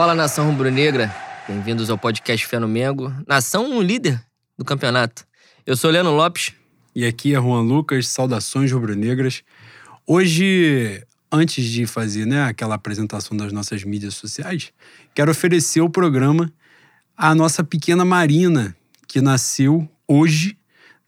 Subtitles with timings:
[0.00, 1.14] Fala nação rubro-negra,
[1.46, 4.18] bem-vindos ao podcast Fé no Mengo, nação líder
[4.56, 5.26] do campeonato.
[5.66, 6.54] Eu sou Leandro Lopes.
[6.96, 9.42] E aqui é Juan Lucas, saudações rubro-negras.
[10.06, 14.72] Hoje, antes de fazer né, aquela apresentação das nossas mídias sociais,
[15.14, 16.50] quero oferecer o programa
[17.14, 18.74] à nossa pequena Marina,
[19.06, 20.56] que nasceu hoje,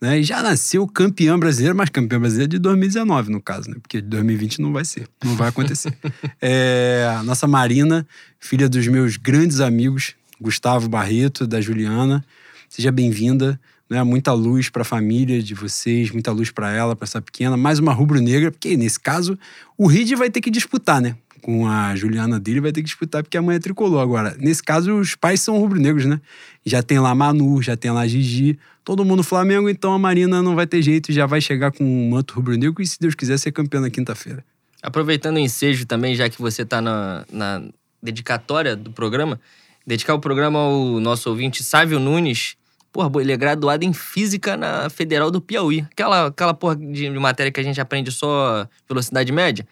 [0.03, 0.19] né?
[0.19, 3.77] E já nasceu campeã brasileira, mas campeã brasileira de 2019, no caso, né?
[3.81, 5.97] Porque de 2020 não vai ser, não vai acontecer.
[6.43, 8.05] é, a nossa Marina,
[8.41, 12.25] filha dos meus grandes amigos, Gustavo Barreto, da Juliana.
[12.69, 13.61] Seja bem-vinda.
[13.89, 17.59] Né, muita luz para a família de vocês, muita luz para ela, para essa pequena.
[17.59, 19.39] Mais uma rubro-negra, porque nesse caso
[19.77, 21.15] o Reed vai ter que disputar, né?
[21.43, 24.01] Com a Juliana dele vai ter que disputar porque a mãe é tricolor.
[24.01, 26.21] Agora, nesse caso, os pais são rubro-negros, né?
[26.65, 30.55] Já tem lá Manu, já tem lá Gigi, todo mundo Flamengo, então a Marina não
[30.55, 33.51] vai ter jeito, já vai chegar com um manto rubro-negro e, se Deus quiser, ser
[33.51, 34.45] campeã na quinta-feira.
[34.81, 37.63] Aproveitando o ensejo também, já que você está na, na
[38.03, 39.41] dedicatória do programa,
[39.87, 42.57] dedicar o programa ao nosso ouvinte Sávio Nunes.
[42.93, 45.87] Porra, ele é graduado em Física na Federal do Piauí.
[45.91, 49.67] Aquela, aquela porra de, de matéria que a gente aprende só velocidade média.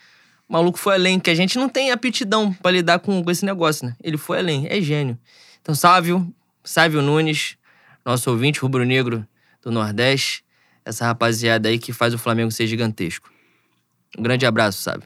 [0.51, 3.45] O maluco foi além, que a gente não tem aptidão para lidar com, com esse
[3.45, 3.95] negócio, né?
[4.03, 5.17] Ele foi além, é gênio.
[5.63, 6.29] Então, Sávio,
[6.65, 7.57] Sávio Nunes,
[8.05, 9.25] nosso ouvinte rubro-negro
[9.63, 10.43] do Nordeste,
[10.85, 13.31] essa rapaziada aí que faz o Flamengo ser gigantesco.
[14.19, 15.05] Um grande abraço, Sávio.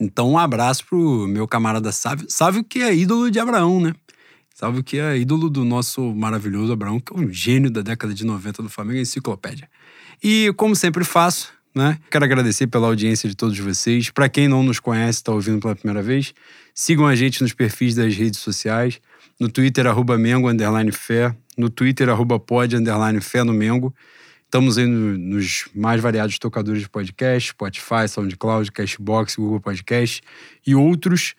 [0.00, 2.24] Então, um abraço pro meu camarada Sávio.
[2.30, 3.92] Sávio que é ídolo de Abraão, né?
[4.54, 8.24] Sávio que é ídolo do nosso maravilhoso Abraão, que é um gênio da década de
[8.24, 9.68] 90 do Flamengo, enciclopédia.
[10.22, 11.98] E como sempre faço, né?
[12.10, 14.10] Quero agradecer pela audiência de todos vocês.
[14.10, 16.34] Para quem não nos conhece, está ouvindo pela primeira vez,
[16.74, 19.00] sigam a gente nos perfis das redes sociais.
[19.38, 21.34] No Twitter, arroba Mengo, underline fé.
[21.56, 23.94] No Twitter, arroba pod, underline fé no Mengo.
[24.44, 30.20] Estamos aí no, nos mais variados tocadores de podcast, Spotify, SoundCloud, Cashbox, Google Podcast
[30.66, 31.34] e outros.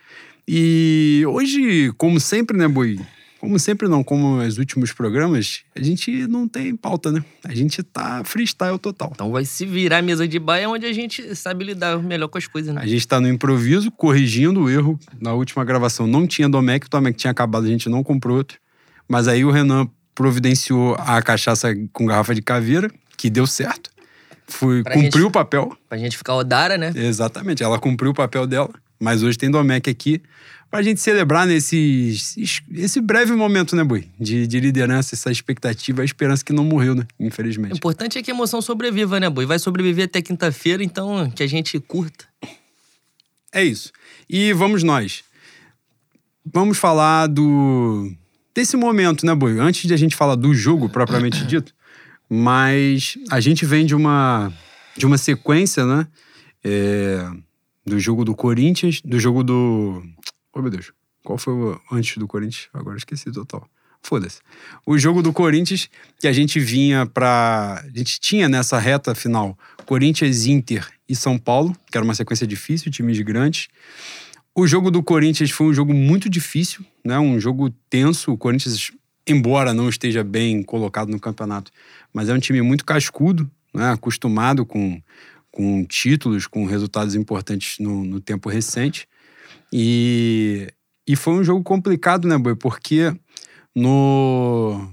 [0.48, 3.00] E hoje, como sempre, né, Boi?
[3.42, 7.26] Como sempre não, como os últimos programas, a gente não tem pauta, né?
[7.44, 9.10] A gente tá freestyle total.
[9.16, 12.38] Então vai se virar a mesa de baia onde a gente sabe lidar melhor com
[12.38, 12.80] as coisas, né?
[12.80, 15.00] A gente tá no improviso, corrigindo o erro.
[15.20, 18.60] Na última gravação não tinha Domec, o Domec tinha acabado, a gente não comprou outro.
[19.10, 23.90] Mas aí o Renan providenciou a cachaça com garrafa de caveira, que deu certo.
[24.48, 25.76] Fui, Pra cumpriu gente- o papel.
[25.90, 26.92] Pra gente ficar odara, né?
[26.96, 28.70] Exatamente, ela cumpriu o papel dela.
[29.02, 30.22] Mas hoje tem Domec aqui
[30.70, 32.16] pra gente celebrar nesse
[32.72, 34.08] esse breve momento, né, Boi?
[34.20, 37.08] De, de liderança, essa expectativa, a esperança que não morreu, né?
[37.18, 37.76] O Infelizmente.
[37.76, 39.48] importante é que a emoção sobreviva, né, boi?
[39.48, 42.26] Vai sobreviver até quinta-feira, então que a gente curta.
[43.52, 43.92] É isso.
[44.30, 45.24] E vamos nós.
[46.46, 48.12] Vamos falar do.
[48.54, 49.60] desse momento, né, Boi?
[49.60, 51.74] Antes de a gente falar do jogo propriamente dito,
[52.30, 54.54] mas a gente vem de uma,
[54.96, 56.08] de uma sequência, né?
[56.64, 57.30] É,
[57.86, 60.04] do jogo do Corinthians, do jogo do.
[60.54, 60.92] Oh, meu Deus.
[61.24, 62.68] Qual foi o antes do Corinthians?
[62.74, 63.68] Agora esqueci total.
[64.04, 64.40] Foda-se.
[64.86, 65.88] O jogo do Corinthians,
[66.20, 67.84] que a gente vinha pra.
[67.86, 72.48] A gente tinha nessa reta final Corinthians, Inter e São Paulo, que era uma sequência
[72.48, 73.68] difícil, times grandes.
[74.56, 77.20] O jogo do Corinthians foi um jogo muito difícil, né?
[77.20, 78.32] Um jogo tenso.
[78.32, 78.92] O Corinthians,
[79.28, 81.72] embora não esteja bem colocado no campeonato,
[82.12, 83.92] mas é um time muito cascudo, né?
[83.92, 85.02] Acostumado com,
[85.52, 89.08] com títulos, com resultados importantes no, no tempo recente.
[89.72, 90.68] E,
[91.08, 92.56] e foi um jogo complicado, né, Boi?
[92.56, 93.14] Porque
[93.76, 94.90] no,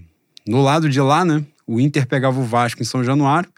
[0.47, 1.45] no lado de lá, né?
[1.67, 3.51] O Inter pegava o Vasco em São Januário,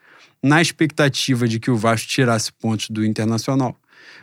[0.43, 3.78] na expectativa de que o Vasco tirasse pontos do Internacional.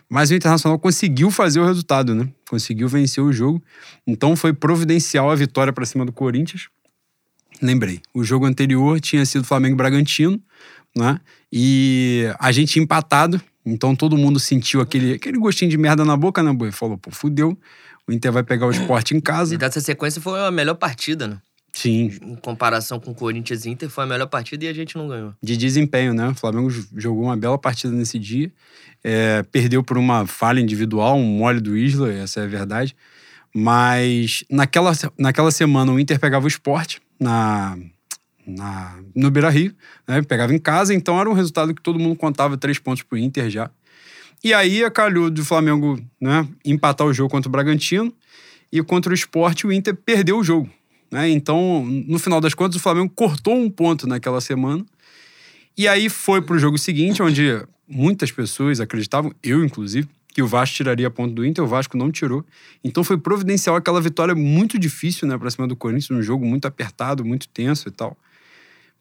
[0.09, 2.27] Mas o Internacional conseguiu fazer o resultado, né?
[2.49, 3.63] Conseguiu vencer o jogo.
[4.05, 6.67] Então foi providencial a vitória para cima do Corinthians.
[7.61, 10.41] Lembrei, o jogo anterior tinha sido Flamengo Bragantino,
[10.95, 11.19] né?
[11.51, 16.43] E a gente empatado, então todo mundo sentiu aquele, aquele gostinho de merda na boca,
[16.43, 16.71] né, Boi?
[16.71, 17.57] Falou, pô, fudeu.
[18.07, 19.53] O Inter vai pegar o esporte em casa.
[19.53, 21.37] E dessa sequência foi a melhor partida, né?
[21.73, 24.97] Sim, Em comparação com o Corinthians e Inter, foi a melhor partida e a gente
[24.97, 25.33] não ganhou.
[25.43, 26.29] de desempenho, né?
[26.29, 28.51] O Flamengo jogou uma bela partida nesse dia.
[29.03, 32.95] É, perdeu por uma falha individual, um mole do Isla, essa é a verdade.
[33.53, 37.77] Mas naquela, naquela semana o Inter pegava o esporte na,
[38.47, 39.75] na, no Beira Rio,
[40.07, 40.21] né?
[40.21, 43.49] Pegava em casa, então era um resultado que todo mundo contava três pontos pro Inter
[43.49, 43.69] já.
[44.43, 48.13] E aí calhou do Flamengo né, empatar o jogo contra o Bragantino
[48.71, 50.69] e contra o esporte o Inter perdeu o jogo.
[51.11, 51.29] Né?
[51.29, 54.85] Então, no final das contas, o Flamengo cortou um ponto naquela semana.
[55.77, 60.75] E aí foi pro jogo seguinte, onde muitas pessoas acreditavam, eu inclusive, que o Vasco
[60.75, 62.45] tiraria ponto do Inter, o Vasco não tirou.
[62.83, 66.65] Então foi providencial aquela vitória muito difícil, né, pra cima do Corinthians, um jogo muito
[66.65, 68.15] apertado, muito tenso e tal.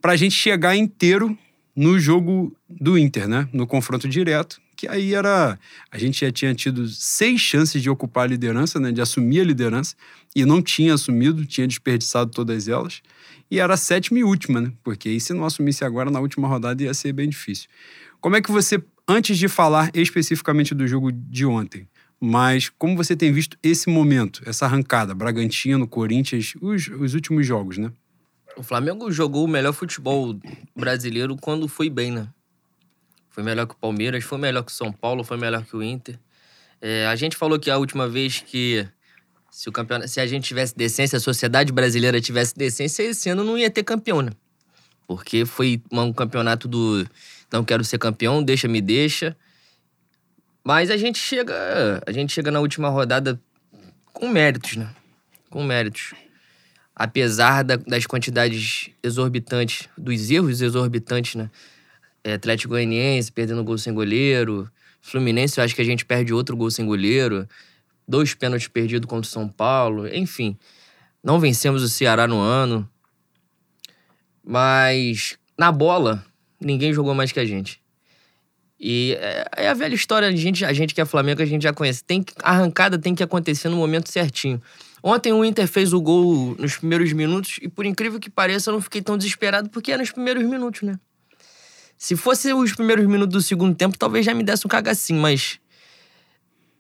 [0.01, 1.37] Pra gente chegar inteiro
[1.75, 3.49] no jogo do Inter, né?
[3.53, 5.59] No confronto direto, que aí era.
[5.91, 8.93] A gente já tinha tido seis chances de ocupar a liderança, né?
[8.93, 9.95] De assumir a liderança,
[10.35, 13.03] e não tinha assumido, tinha desperdiçado todas elas.
[13.51, 14.73] E era a sétima e última, né?
[14.83, 17.69] Porque aí, se não assumisse agora, na última rodada ia ser bem difícil.
[18.21, 21.87] Como é que você, antes de falar especificamente do jogo de ontem,
[22.21, 27.79] mas como você tem visto esse momento, essa arrancada, Bragantino, Corinthians, os, os últimos jogos,
[27.79, 27.93] né?
[28.57, 30.35] O Flamengo jogou o melhor futebol
[30.75, 32.29] brasileiro quando foi bem, né?
[33.29, 35.83] Foi melhor que o Palmeiras, foi melhor que o São Paulo, foi melhor que o
[35.83, 36.19] Inter.
[36.81, 38.89] É, a gente falou que a última vez que
[39.51, 43.45] se, o campeonato, se a gente tivesse decência, a sociedade brasileira tivesse decência, esse ano
[43.45, 44.31] não ia ter campeão, né?
[45.07, 47.07] Porque foi um campeonato do
[47.53, 49.37] não quero ser campeão, deixa, me deixa.
[50.65, 53.39] Mas a gente chega, a gente chega na última rodada
[54.13, 54.89] com méritos, né?
[55.51, 56.15] Com méritos
[56.97, 61.51] apesar da, das quantidades exorbitantes, dos erros exorbitantes, né?
[62.25, 64.69] É, Atlético Goianiense perdendo gol sem goleiro,
[65.01, 67.47] Fluminense eu acho que a gente perde outro gol sem goleiro,
[68.09, 70.59] dois pênaltis perdidos contra o São Paulo, enfim.
[71.23, 72.89] Não vencemos o Ceará no ano.
[74.43, 76.25] Mas na bola,
[76.61, 77.81] ninguém jogou mais que a gente.
[78.81, 81.63] E é, é a velha história, a gente, a gente que é Flamengo, a gente
[81.63, 82.03] já conhece.
[82.03, 84.61] Tem, a arrancada tem que acontecer no momento certinho.
[85.09, 88.75] Ontem o Inter fez o gol nos primeiros minutos e, por incrível que pareça, eu
[88.75, 90.99] não fiquei tão desesperado porque é nos primeiros minutos, né?
[91.97, 95.61] Se fosse os primeiros minutos do segundo tempo, talvez já me desse um cagacinho, mas.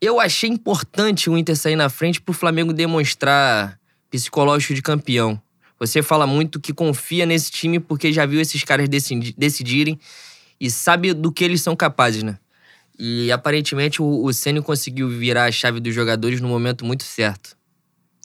[0.00, 3.78] Eu achei importante o Inter sair na frente pro Flamengo demonstrar
[4.10, 5.40] psicológico de campeão.
[5.78, 10.00] Você fala muito que confia nesse time porque já viu esses caras decidirem
[10.58, 12.40] e sabe do que eles são capazes, né?
[12.98, 17.56] E aparentemente o, o Ceni conseguiu virar a chave dos jogadores no momento muito certo.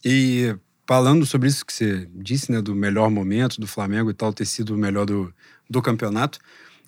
[0.03, 0.55] E
[0.87, 4.45] falando sobre isso que você disse, né, do melhor momento do Flamengo e tal, ter
[4.45, 5.33] sido o melhor do,
[5.69, 6.39] do campeonato.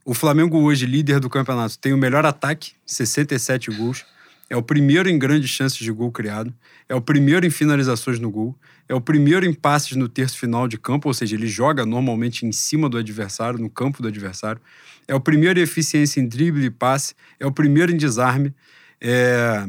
[0.06, 4.06] O Flamengo hoje, líder do campeonato, tem o melhor ataque, 67 gols.
[4.50, 6.54] É o primeiro em grandes chances de gol criado.
[6.90, 8.56] É o primeiro em finalizações no gol.
[8.90, 12.46] É o primeiro em passes no terço final de campo, ou seja, ele joga normalmente
[12.46, 14.62] em cima do adversário, no campo do adversário.
[15.08, 17.16] É o primeiro em eficiência em drible e passe.
[17.40, 18.54] É o primeiro em desarme.
[19.00, 19.66] É,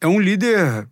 [0.00, 0.88] é um líder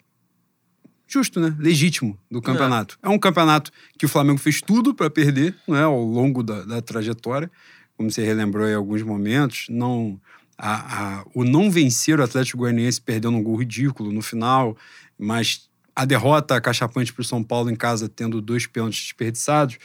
[1.14, 1.54] justo, né?
[1.58, 2.98] Legítimo do campeonato.
[3.02, 5.82] É, é um campeonato que o Flamengo fez tudo para perder, não é?
[5.82, 7.50] Ao longo da, da, trajetória,
[7.96, 10.20] como você relembrou em alguns momentos, não
[10.58, 14.76] a, a, o não vencer o Atlético Goianiense perdendo um gol ridículo no final,
[15.18, 19.78] mas a derrota cachapante para o São Paulo em casa tendo dois pênaltis desperdiçados.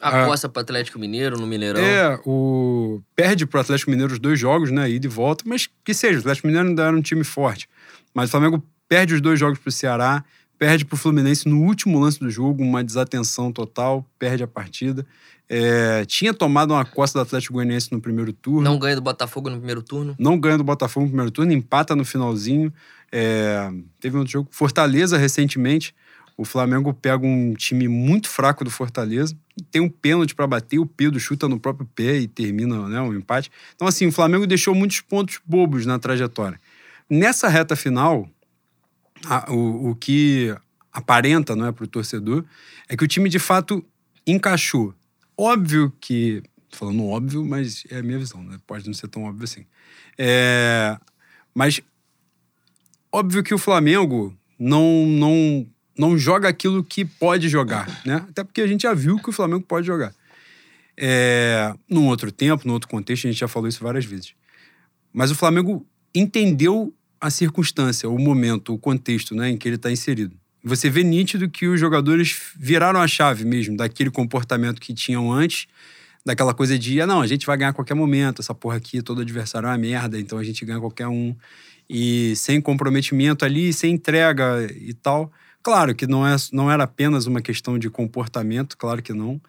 [0.00, 1.80] A costa para o Atlético Mineiro no Mineirão.
[1.80, 4.90] É, o perde para o Atlético Mineiro os dois jogos, né?
[4.90, 7.68] Ida e volta, mas que seja, o Atlético Mineiro ainda era um time forte.
[8.12, 10.24] Mas o Flamengo perde os dois jogos para o Ceará,
[10.64, 15.04] perde para o Fluminense no último lance do jogo, uma desatenção total, perde a partida.
[15.46, 18.62] É, tinha tomado uma costa do Atlético Goianiense no primeiro turno.
[18.62, 20.16] Não ganha do Botafogo no primeiro turno.
[20.18, 22.72] Não ganha do Botafogo no primeiro turno, empata no finalzinho.
[23.12, 23.70] É,
[24.00, 24.48] teve um outro jogo.
[24.50, 25.94] Fortaleza, recentemente.
[26.34, 29.36] O Flamengo pega um time muito fraco do Fortaleza,
[29.70, 33.12] tem um pênalti para bater, o Pedro chuta no próprio pé e termina né, um
[33.12, 33.52] empate.
[33.74, 36.58] Então, assim, o Flamengo deixou muitos pontos bobos na trajetória.
[37.08, 38.26] Nessa reta final,
[39.26, 40.54] a, o, o que
[40.92, 42.44] aparenta não é, para o torcedor
[42.88, 43.84] é que o time de fato
[44.26, 44.94] encaixou.
[45.36, 46.42] Óbvio que.
[46.70, 48.58] Falando óbvio, mas é a minha visão, né?
[48.66, 49.64] Pode não ser tão óbvio assim.
[50.18, 50.98] É,
[51.54, 51.80] mas
[53.12, 58.26] óbvio que o Flamengo não, não, não joga aquilo que pode jogar, né?
[58.28, 60.12] Até porque a gente já viu que o Flamengo pode jogar.
[60.96, 64.34] É, num outro tempo, num outro contexto, a gente já falou isso várias vezes.
[65.12, 66.92] Mas o Flamengo entendeu
[67.24, 70.36] a circunstância, o momento, o contexto né, em que ele está inserido.
[70.62, 75.66] Você vê nítido que os jogadores viraram a chave mesmo daquele comportamento que tinham antes,
[76.22, 79.00] daquela coisa de, ah, não, a gente vai ganhar a qualquer momento, essa porra aqui,
[79.00, 81.34] todo adversário é uma merda, então a gente ganha qualquer um.
[81.88, 85.32] E sem comprometimento ali, sem entrega e tal.
[85.62, 89.40] Claro que não, é, não era apenas uma questão de comportamento, claro que não.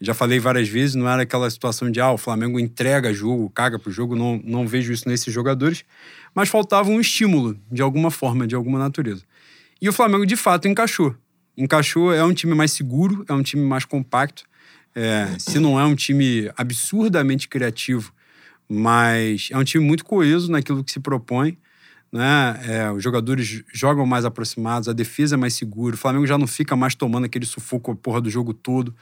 [0.00, 3.78] Já falei várias vezes, não era aquela situação de, ah, o Flamengo entrega jogo, caga
[3.78, 5.84] pro jogo, não, não vejo isso nesses jogadores
[6.34, 9.22] mas faltava um estímulo, de alguma forma, de alguma natureza.
[9.80, 11.14] E o Flamengo, de fato, encaixou.
[11.56, 14.44] Encaixou, é um time mais seguro, é um time mais compacto.
[14.94, 18.12] É, se não é um time absurdamente criativo,
[18.68, 21.56] mas é um time muito coeso naquilo que se propõe.
[22.12, 22.60] Né?
[22.64, 25.94] É, os jogadores jogam mais aproximados, a defesa é mais segura.
[25.94, 28.94] O Flamengo já não fica mais tomando aquele sufoco a porra do jogo todo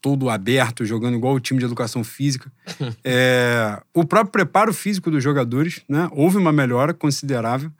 [0.00, 2.50] todo aberto, jogando igual o time de educação física.
[3.04, 6.08] é, o próprio preparo físico dos jogadores, né?
[6.12, 7.70] Houve uma melhora considerável.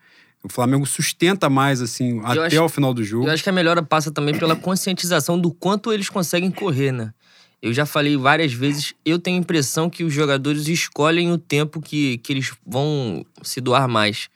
[0.42, 3.26] O Flamengo sustenta mais, assim, eu até acho, o final do jogo.
[3.26, 7.12] Eu acho que a melhora passa também pela conscientização do quanto eles conseguem correr, né?
[7.60, 11.80] Eu já falei várias vezes, eu tenho a impressão que os jogadores escolhem o tempo
[11.80, 14.28] que, que eles vão se doar mais.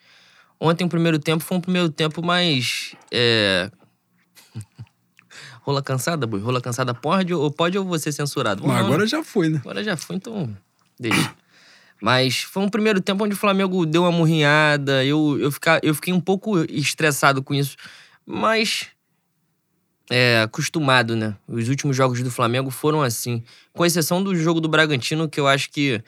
[0.58, 2.94] Ontem, o primeiro tempo foi um primeiro tempo mais.
[3.10, 3.70] É...
[5.62, 6.40] Rola cansada, boi?
[6.40, 8.66] Rola cansada pode ou pode ou você censurado?
[8.66, 9.58] Mas agora já foi, né?
[9.62, 10.54] Agora já foi, então
[10.98, 11.34] deixa.
[12.00, 15.04] Mas foi um primeiro tempo onde o Flamengo deu uma murrinhada.
[15.04, 17.76] Eu, eu, ficar, eu fiquei um pouco estressado com isso.
[18.24, 18.86] Mas
[20.10, 21.36] é, acostumado, né?
[21.46, 23.42] Os últimos jogos do Flamengo foram assim.
[23.72, 26.02] Com exceção do jogo do Bragantino, que eu acho que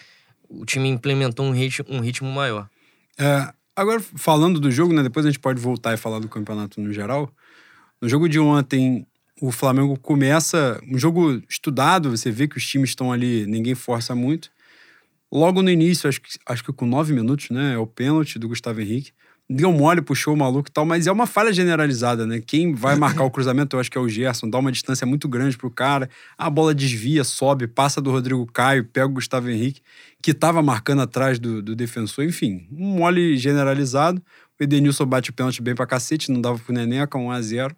[0.49, 2.68] o time implementou um ritmo, um ritmo maior.
[3.18, 5.02] É, agora, falando do jogo, né?
[5.02, 7.30] Depois a gente pode voltar e falar do campeonato no geral.
[8.00, 9.06] No jogo de ontem,
[9.42, 14.14] o Flamengo começa um jogo estudado, você vê que os times estão ali, ninguém força
[14.14, 14.49] muito.
[15.32, 17.75] Logo no início, acho que, acho que com nove minutos, né?
[17.75, 19.11] É o pênalti do Gustavo Henrique.
[19.50, 22.40] Deu mole, puxou o maluco e tal, mas é uma falha generalizada, né?
[22.40, 25.28] Quem vai marcar o cruzamento, eu acho que é o Gerson, dá uma distância muito
[25.28, 26.08] grande pro cara.
[26.38, 29.82] A bola desvia, sobe, passa do Rodrigo Caio, pega o Gustavo Henrique,
[30.22, 32.25] que tava marcando atrás do, do defensor.
[32.25, 34.22] Enfim, um mole generalizado.
[34.61, 37.76] O Edenilson bate o pênalti bem pra cacete, não dava pro Neneca, 1 a 0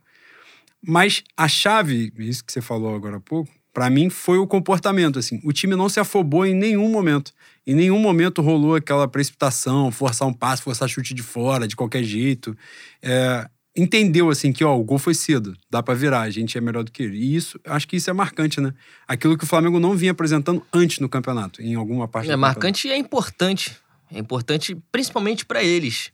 [0.86, 5.18] Mas a chave, isso que você falou agora há pouco, para mim foi o comportamento,
[5.18, 5.40] assim.
[5.44, 7.32] O time não se afobou em nenhum momento.
[7.66, 12.04] Em nenhum momento rolou aquela precipitação, forçar um passe, forçar chute de fora, de qualquer
[12.04, 12.56] jeito.
[13.02, 16.60] É, entendeu, assim, que ó, o gol foi cedo, dá para virar, a gente é
[16.60, 17.18] melhor do que ele.
[17.18, 18.72] E isso, acho que isso é marcante, né?
[19.08, 22.86] Aquilo que o Flamengo não vinha apresentando antes no campeonato, em alguma parte É marcante
[22.86, 23.76] e é importante.
[24.12, 26.12] É importante principalmente para eles.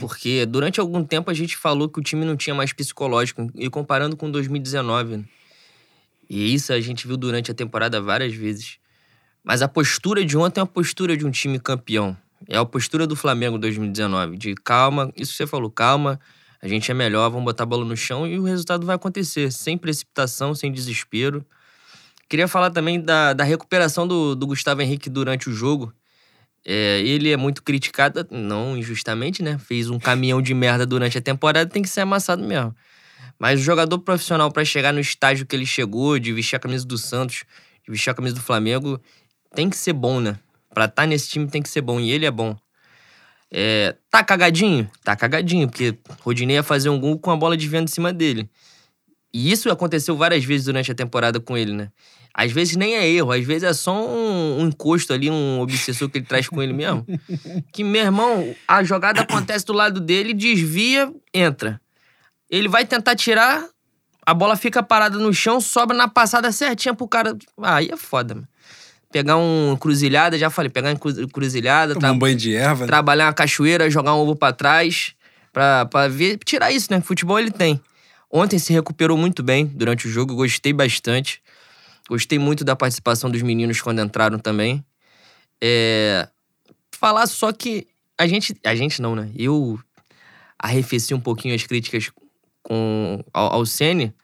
[0.00, 3.50] Porque durante algum tempo a gente falou que o time não tinha mais psicológico.
[3.54, 5.18] E comparando com 2019.
[5.18, 5.24] né?
[6.28, 8.78] E isso a gente viu durante a temporada várias vezes.
[9.42, 12.16] Mas a postura de ontem é a postura de um time campeão.
[12.48, 14.36] É a postura do Flamengo 2019.
[14.36, 16.18] De calma, isso você falou, calma,
[16.62, 19.52] a gente é melhor, vamos botar a bola no chão e o resultado vai acontecer.
[19.52, 21.44] Sem precipitação, sem desespero.
[22.28, 25.92] Queria falar também da, da recuperação do, do Gustavo Henrique durante o jogo.
[26.66, 29.58] É, ele é muito criticado, não injustamente, né?
[29.58, 32.74] Fez um caminhão de merda durante a temporada, tem que ser amassado mesmo.
[33.38, 36.86] Mas o jogador profissional, para chegar no estágio que ele chegou, de vestir a camisa
[36.86, 37.44] do Santos,
[37.84, 39.00] de vestir a camisa do Flamengo,
[39.54, 40.38] tem que ser bom, né?
[40.72, 42.56] Pra estar nesse time tem que ser bom, e ele é bom.
[43.50, 44.90] É, tá cagadinho?
[45.04, 48.48] Tá cagadinho, porque Rodinei ia fazer um gol com a bola desviando em cima dele.
[49.32, 51.90] E isso aconteceu várias vezes durante a temporada com ele, né?
[52.36, 56.08] Às vezes nem é erro, às vezes é só um, um encosto ali, um obsessor
[56.08, 57.06] que ele traz com ele mesmo.
[57.72, 61.80] Que, meu irmão, a jogada acontece do lado dele, desvia, entra.
[62.50, 63.64] Ele vai tentar tirar,
[64.26, 67.36] a bola fica parada no chão, sobra na passada certinha pro cara.
[67.62, 68.48] Ah, aí é foda, mano.
[69.12, 72.86] Pegar um cruzilhada, já falei, pegar um cruzilhada, Tomar um banho de erva, né?
[72.88, 75.14] trabalhar uma cachoeira, jogar um ovo pra trás,
[75.52, 77.00] pra, pra ver, tirar isso, né?
[77.00, 77.80] Futebol ele tem.
[78.28, 81.40] Ontem se recuperou muito bem durante o jogo, gostei bastante.
[82.08, 84.84] Gostei muito da participação dos meninos quando entraram também.
[85.62, 86.28] É,
[86.94, 87.86] falar só que
[88.18, 88.54] a gente.
[88.64, 89.30] A gente não, né?
[89.34, 89.78] Eu
[90.58, 92.10] arrefeci um pouquinho as críticas
[92.62, 94.14] com, ao, ao Ceni.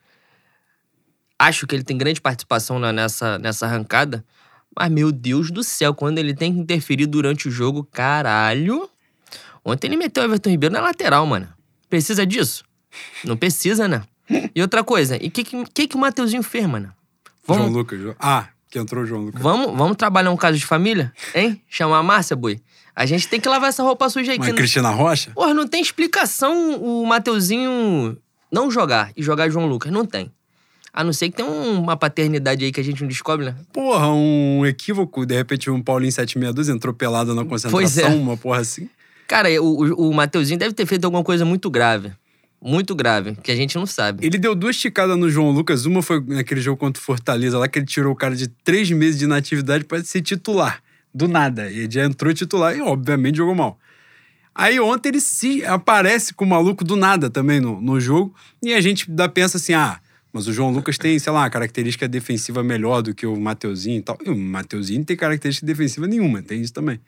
[1.39, 4.25] Acho que ele tem grande participação na- nessa, nessa arrancada.
[4.79, 8.89] Mas, meu Deus do céu, quando ele tem que interferir durante o jogo, caralho.
[9.65, 11.49] Ontem ele meteu o Everton Ribeiro na lateral, mano.
[11.89, 12.65] Precisa disso?
[13.25, 14.03] Não precisa, né?
[14.55, 16.95] E outra coisa, e o que, que, que, que o Mateuzinho fez, mano?
[17.47, 18.01] João Vamos, Lucas.
[18.01, 19.41] Jo- Ah, que entrou o João Lucas.
[19.43, 21.13] vamos, vamos trabalhar um caso de família?
[21.35, 21.61] Hein?
[21.69, 22.61] Chamar a Márcia, boi?
[22.95, 24.39] A gente tem que lavar essa roupa suja aí.
[24.39, 25.31] Mas Que Cristina Rocha?
[25.33, 28.17] Porra, não tem explicação o Mateuzinho
[28.53, 29.91] não jogar e jogar João Lucas.
[29.93, 30.31] Não tem.
[30.93, 33.55] A não ser que tem um- uma paternidade aí que a gente não descobre, né?
[33.73, 35.25] Porra, um equívoco.
[35.25, 38.09] De repente, um Paulinho 762 entrou pelado na concentração, Pois é.
[38.09, 38.91] uma porra assim.
[39.29, 42.13] Cara, o, o Mateuzinho deve ter feito alguma coisa muito grave.
[42.63, 44.27] Muito grave, que a gente não sabe.
[44.27, 45.87] Ele deu duas esticadas no João Lucas.
[45.87, 48.91] Uma foi naquele jogo contra o Fortaleza, lá que ele tirou o cara de três
[48.91, 50.83] meses de inatividade pra ser titular.
[51.13, 51.71] Do nada.
[51.71, 53.79] E ele já entrou titular e, obviamente, jogou mal.
[54.55, 58.35] Aí ontem ele se aparece com o maluco do nada também no, no jogo.
[58.63, 59.99] E a gente dá, pensa assim: ah,
[60.33, 63.99] mas o João Lucas tem, sei lá, uma característica defensiva melhor do que o Mateuzinho
[63.99, 64.19] e tal.
[64.25, 67.01] E o Mateuzinho não tem característica defensiva nenhuma, tem isso também.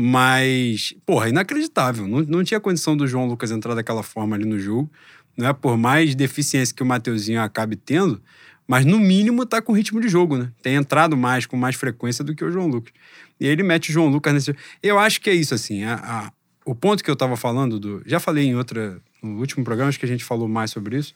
[0.00, 2.06] Mas, porra, inacreditável.
[2.06, 4.88] Não, não tinha condição do João Lucas entrar daquela forma ali no jogo.
[5.36, 8.22] Não é por mais deficiência que o Mateuzinho acabe tendo,
[8.64, 10.52] mas no mínimo tá com ritmo de jogo, né?
[10.62, 12.92] Tem entrado mais, com mais frequência do que o João Lucas.
[13.40, 14.54] E aí ele mete o João Lucas nesse.
[14.80, 15.82] Eu acho que é isso, assim.
[15.82, 16.32] a- a-
[16.64, 18.00] o ponto que eu tava falando do.
[18.06, 19.00] Já falei em outra.
[19.20, 21.12] No último programa, acho que a gente falou mais sobre isso.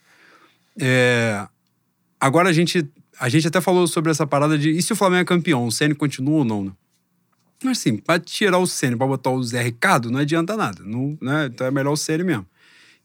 [0.81, 1.47] É,
[2.21, 2.85] agora a gente.
[3.21, 4.71] A gente até falou sobre essa parada de.
[4.71, 5.67] E se o Flamengo é campeão?
[5.67, 6.73] O Ceni continua ou não, né?
[7.65, 10.83] Mas assim, pra tirar o Ceni pra botar o Zé Ricardo, não adianta nada.
[10.85, 11.47] Não, né?
[11.47, 12.47] Então é melhor o Ceni mesmo.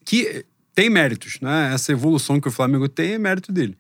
[0.06, 1.72] Que tem méritos, né?
[1.74, 3.78] Essa evolução que o Flamengo tem é mérito dele.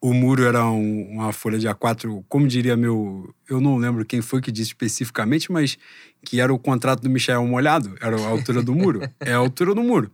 [0.00, 3.34] o muro era um, uma folha de A4, como diria meu.
[3.48, 5.76] Eu não lembro quem foi que disse especificamente, mas
[6.24, 9.00] que era o contrato do Michel molhado, era a altura do muro.
[9.20, 10.10] é a altura do muro.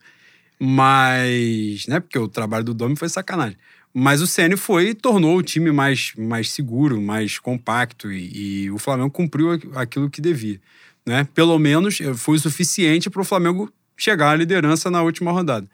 [0.58, 3.56] Mas, né, porque o trabalho do Domi foi sacanagem.
[3.94, 8.70] Mas o Ceni foi e tornou o time mais, mais seguro, mais compacto e, e
[8.70, 10.60] o Flamengo cumpriu aquilo que devia.
[11.04, 11.28] Né?
[11.34, 15.68] Pelo menos eh, foi o suficiente para o Flamengo chegar à liderança na última rodada,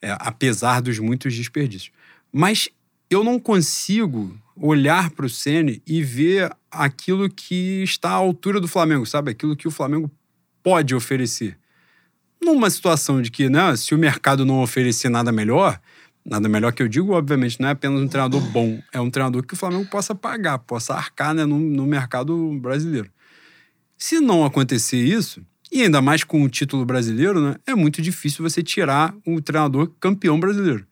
[0.00, 1.90] é, apesar dos muitos desperdícios.
[2.32, 2.68] Mas
[3.10, 8.68] eu não consigo olhar para o Ceni e ver aquilo que está à altura do
[8.68, 9.30] Flamengo, sabe?
[9.30, 10.10] Aquilo que o Flamengo
[10.62, 11.56] pode oferecer.
[12.40, 15.80] Numa situação de que, né, se o mercado não oferecer nada melhor,
[16.28, 19.42] nada melhor que eu digo, obviamente, não é apenas um treinador bom, é um treinador
[19.44, 23.10] que o Flamengo possa pagar, possa arcar né, no, no mercado brasileiro.
[23.96, 28.42] Se não acontecer isso, e ainda mais com o título brasileiro, né, é muito difícil
[28.42, 30.86] você tirar um treinador campeão brasileiro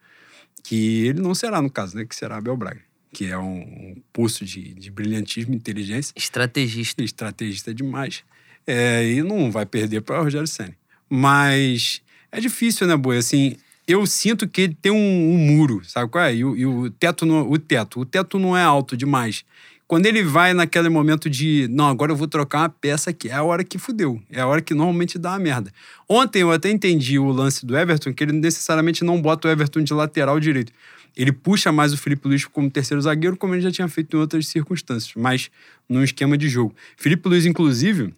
[0.66, 2.04] que ele não será, no caso, né?
[2.04, 2.80] Que será Abel Braga,
[3.12, 6.12] que é um, um poço de, de brilhantismo e inteligência.
[6.16, 7.04] Estrategista.
[7.04, 8.24] Estrategista demais.
[8.66, 10.76] É, e não vai perder para o Rogério Senna.
[11.08, 12.02] Mas
[12.32, 13.16] é difícil, né, Boi?
[13.16, 16.34] Assim, eu sinto que ele tem um, um muro, sabe qual é?
[16.34, 18.00] E, e o, teto não, o teto.
[18.00, 19.44] O teto não é alto demais.
[19.86, 23.34] Quando ele vai naquele momento de, não, agora eu vou trocar uma peça aqui, é
[23.34, 24.20] a hora que fudeu.
[24.32, 25.72] É a hora que normalmente dá a merda.
[26.08, 29.84] Ontem eu até entendi o lance do Everton, que ele necessariamente não bota o Everton
[29.84, 30.72] de lateral direito.
[31.16, 34.20] Ele puxa mais o Felipe Luiz como terceiro zagueiro, como ele já tinha feito em
[34.20, 35.50] outras circunstâncias, mas
[35.88, 36.74] num esquema de jogo.
[36.96, 38.12] Felipe Luiz, inclusive,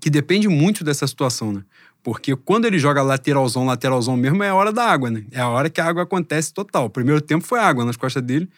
[0.00, 1.64] que depende muito dessa situação, né?
[2.08, 5.24] Porque quando ele joga lateralzão, lateralzão mesmo, é a hora da água, né?
[5.30, 6.86] É a hora que a água acontece total.
[6.86, 8.48] O primeiro tempo foi água nas costas dele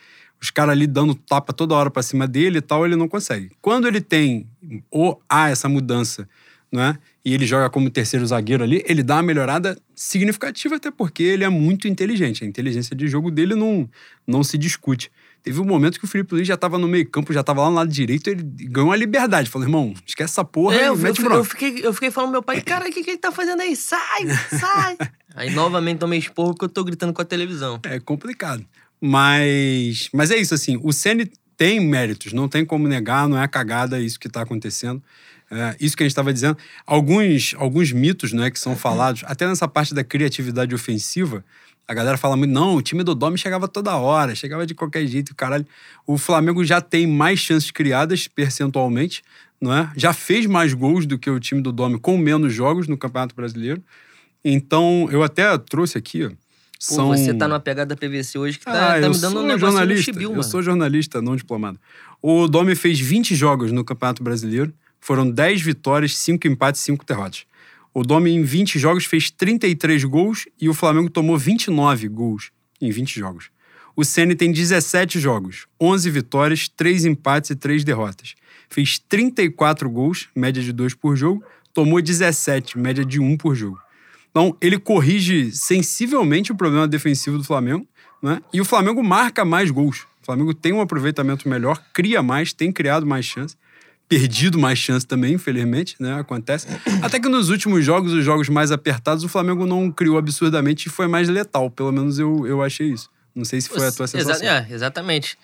[0.41, 3.51] os caras ali dando tapa toda hora para cima dele e tal, ele não consegue.
[3.61, 4.47] Quando ele tem
[4.89, 6.29] ou há essa mudança,
[6.71, 6.97] né?
[7.25, 11.43] E ele joga como terceiro zagueiro ali, ele dá uma melhorada significativa, até porque ele
[11.43, 12.45] é muito inteligente.
[12.45, 13.91] A inteligência de jogo dele não,
[14.25, 15.11] não se discute.
[15.43, 17.71] Teve um momento que o Felipe Luiz já tava no meio campo, já tava lá
[17.71, 19.49] no lado direito, ele ganhou a liberdade.
[19.49, 22.33] Falou, irmão, esquece essa porra é, e eu, mete eu, eu, fiquei, eu fiquei falando
[22.33, 23.75] meu pai, cara, o que, que ele tá fazendo aí?
[23.75, 24.27] Sai,
[24.59, 24.99] sai!
[25.35, 27.81] aí novamente tomei esporro porque eu tô gritando com a televisão.
[27.85, 28.65] É complicado.
[29.01, 33.49] Mas, mas é isso, assim, o Ceni tem méritos, não tem como negar, não é
[33.49, 35.03] cagada isso que está acontecendo.
[35.51, 36.57] É, isso que a gente estava dizendo.
[36.87, 41.45] Alguns, alguns mitos né, que são falados, até nessa parte da criatividade ofensiva,
[41.91, 45.05] a galera fala muito, não, o time do Domi chegava toda hora, chegava de qualquer
[45.09, 45.67] jeito, caralho.
[46.07, 49.25] O Flamengo já tem mais chances criadas percentualmente,
[49.61, 49.91] não é?
[49.97, 53.35] Já fez mais gols do que o time do Domi com menos jogos no Campeonato
[53.35, 53.83] Brasileiro.
[54.45, 56.37] Então, eu até trouxe aqui, ó, Pô,
[56.79, 57.09] são...
[57.09, 60.05] você tá numa pegada PVC hoje que tá, ah, tá me dando um negócio jornalista,
[60.05, 61.77] chibio, Eu sou jornalista, não diplomado.
[62.23, 64.73] O Domi fez 20 jogos no Campeonato Brasileiro.
[65.01, 67.50] Foram 10 vitórias, 5 empates, 5 derrotas.
[67.93, 72.51] O Domi, em 20 jogos, fez 33 gols e o Flamengo tomou 29 gols
[72.81, 73.51] em 20 jogos.
[73.97, 78.35] O Ceni tem 17 jogos, 11 vitórias, 3 empates e 3 derrotas.
[78.69, 83.79] Fez 34 gols, média de 2 por jogo, tomou 17, média de 1 por jogo.
[84.31, 87.87] Então, ele corrige sensivelmente o problema defensivo do Flamengo,
[88.23, 88.41] né?
[88.53, 90.07] E o Flamengo marca mais gols.
[90.23, 93.57] O Flamengo tem um aproveitamento melhor, cria mais, tem criado mais chances.
[94.11, 96.19] Perdido mais chance também, infelizmente, né?
[96.19, 96.67] Acontece.
[97.01, 100.91] Até que nos últimos jogos, os jogos mais apertados, o Flamengo não criou absurdamente e
[100.91, 101.71] foi mais letal.
[101.71, 103.09] Pelo menos eu, eu achei isso.
[103.33, 104.35] Não sei se foi a tua sensação.
[104.35, 105.39] Exa é, exatamente.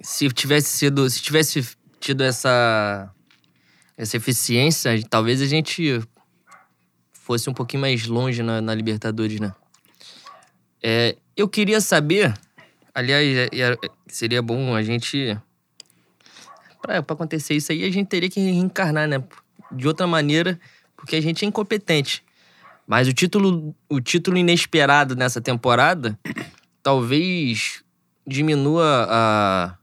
[0.00, 1.66] Se tivesse sido, se tivesse
[1.98, 3.12] tido essa
[3.96, 6.00] essa eficiência, talvez a gente
[7.12, 9.52] fosse um pouquinho mais longe na, na Libertadores, né?
[10.80, 12.32] É, eu queria saber,
[12.94, 15.36] aliás, é, é, seria bom a gente.
[17.02, 19.22] Pra acontecer isso aí, a gente teria que reencarnar, né?
[19.70, 20.58] De outra maneira,
[20.96, 22.24] porque a gente é incompetente.
[22.86, 26.18] Mas o título, o título inesperado nessa temporada
[26.82, 27.84] talvez
[28.26, 29.76] diminua a,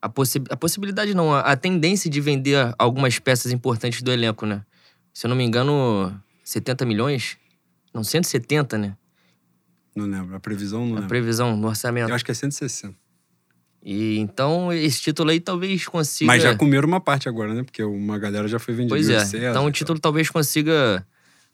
[0.00, 4.46] a, possi a possibilidade, não, a, a tendência de vender algumas peças importantes do elenco,
[4.46, 4.64] né?
[5.12, 7.36] Se eu não me engano, 70 milhões?
[7.92, 8.96] Não, 170, né?
[9.96, 10.36] Não lembro.
[10.36, 11.08] A previsão não A lembro.
[11.08, 12.08] previsão do orçamento.
[12.08, 12.94] Eu acho que é 160.
[13.82, 16.26] E então esse título aí talvez consiga.
[16.26, 17.62] Mas já comeram uma parte agora, né?
[17.62, 18.94] Porque uma galera já foi vendida.
[18.94, 19.50] Pois é.
[19.50, 21.06] então o título talvez consiga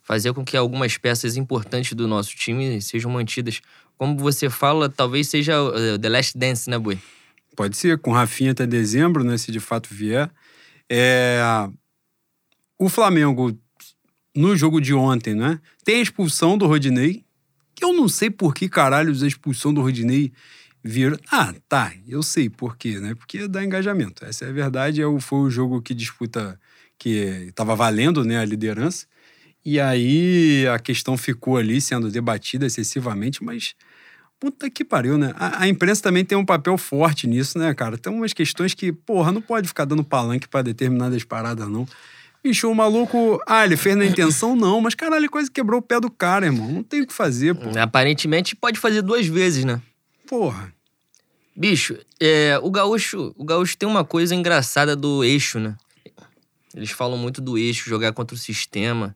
[0.02, 3.60] fazer com que algumas peças importantes do nosso time sejam mantidas.
[3.96, 6.98] Como você fala, talvez seja uh, The Last Dance, né, Boi?
[7.56, 9.38] Pode ser, com Rafinha até dezembro, né?
[9.38, 10.30] Se de fato vier.
[10.90, 11.40] É...
[12.78, 13.56] O Flamengo
[14.36, 15.60] no jogo de ontem, né?
[15.84, 17.24] Tem a expulsão do Rodinei,
[17.74, 20.32] que eu não sei por que caralhos a expulsão do Rodinei
[20.84, 21.18] virou.
[21.32, 23.14] Ah, tá, eu sei por quê, né?
[23.14, 24.24] Porque dá engajamento.
[24.24, 25.02] Essa é a verdade.
[25.02, 26.60] É foi o jogo que disputa,
[26.98, 29.06] que estava valendo né, a liderança.
[29.64, 33.74] E aí a questão ficou ali sendo debatida excessivamente, mas
[34.44, 35.32] Puta que pariu, né?
[35.36, 37.96] A, a imprensa também tem um papel forte nisso, né, cara?
[37.96, 41.86] Tem umas questões que, porra, não pode ficar dando palanque pra determinadas paradas, não.
[42.42, 43.40] Bicho, o maluco.
[43.46, 44.54] Ah, ele fez na intenção?
[44.54, 46.70] Não, mas caralho, quase quebrou o pé do cara, irmão.
[46.70, 47.70] Não tem o que fazer, pô.
[47.78, 49.80] Aparentemente pode fazer duas vezes, né?
[50.26, 50.72] Porra.
[51.56, 55.76] Bicho, é, o gaúcho, o gaúcho tem uma coisa engraçada do eixo, né?
[56.74, 59.14] Eles falam muito do eixo, jogar contra o sistema.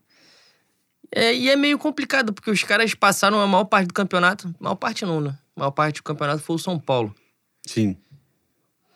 [1.11, 4.55] É, e é meio complicado, porque os caras passaram a maior parte do campeonato.
[4.61, 5.37] Maior parte não, né?
[5.57, 7.13] A maior parte do campeonato foi o São Paulo.
[7.67, 7.97] Sim.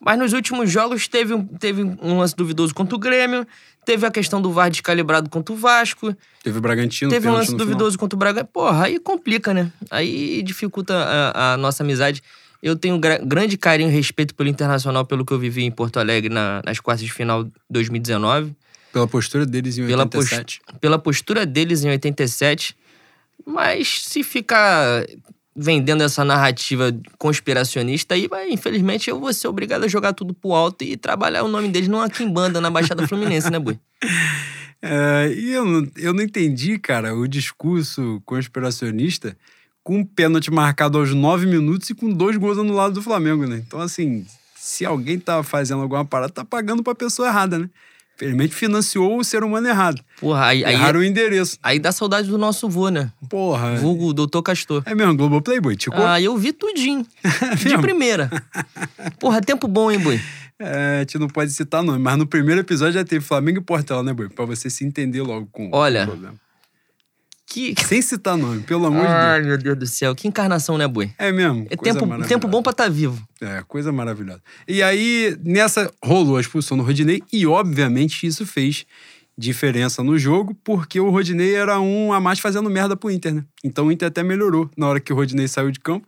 [0.04, 3.46] Mas nos últimos jogos teve, um- teve um lance duvidoso contra o Grêmio,
[3.84, 7.52] teve a questão do VAR descalibrado contra o Vasco, Teve o Bragantino, teve um lance
[7.52, 7.66] no final.
[7.66, 8.44] duvidoso contra o Braga.
[8.44, 9.70] Porra, aí complica, né?
[9.90, 12.20] Aí dificulta a, a nossa amizade.
[12.60, 15.98] Eu tenho gra- grande carinho e respeito pelo Internacional, pelo que eu vivi em Porto
[15.98, 18.54] Alegre na- nas quartas de final de 2019.
[18.92, 20.60] Pela postura deles em Pela 87.
[20.80, 22.76] pela postura deles em 87.
[23.46, 25.04] Mas se ficar
[25.54, 30.82] vendendo essa narrativa conspiracionista aí, infelizmente eu vou ser obrigado a jogar tudo pro alto
[30.82, 33.78] e trabalhar o nome deles numa quimbanda na Baixada Fluminense, né, Bui?
[34.84, 39.36] É, e eu não, eu não entendi, cara, o discurso conspiracionista
[39.84, 43.62] com um pênalti marcado aos nove minutos e com dois gols anulados do Flamengo, né?
[43.64, 47.70] Então, assim, se alguém tá fazendo alguma parada, tá pagando pra pessoa errada, né?
[48.22, 50.00] Infelizmente financiou o ser humano errado.
[50.20, 51.58] Porra, aí, aí, Erraram o endereço.
[51.60, 53.10] aí dá saudade do nosso vô, né?
[53.28, 53.74] Porra.
[53.76, 54.82] Vulgo Doutor Castor.
[54.86, 55.96] É mesmo, Globo Playboy, Tico?
[56.00, 57.04] Ah, eu vi tudinho.
[57.58, 57.82] de mesmo?
[57.82, 58.30] primeira.
[59.18, 60.20] Porra, tempo bom, hein, Bui?
[60.56, 63.62] É, a gente não pode citar nome, mas no primeiro episódio já teve Flamengo e
[63.62, 64.28] Portela, né, Boi?
[64.28, 66.04] Pra você se entender logo com Olha.
[66.04, 66.34] o problema.
[67.52, 67.74] Que...
[67.84, 69.14] Sem citar nome, pelo amor de Deus.
[69.14, 70.14] Ai, meu Deus do céu.
[70.14, 71.10] Que encarnação, né, Bui?
[71.18, 71.66] É mesmo.
[71.68, 73.22] É tempo, tempo bom pra estar vivo.
[73.42, 74.40] É, coisa maravilhosa.
[74.66, 78.86] E aí, nessa, rolou a expulsão do Rodinei e, obviamente, isso fez
[79.36, 83.44] diferença no jogo, porque o Rodinei era um a mais fazendo merda pro Inter, né?
[83.62, 86.06] Então o Inter até melhorou na hora que o Rodinei saiu de campo.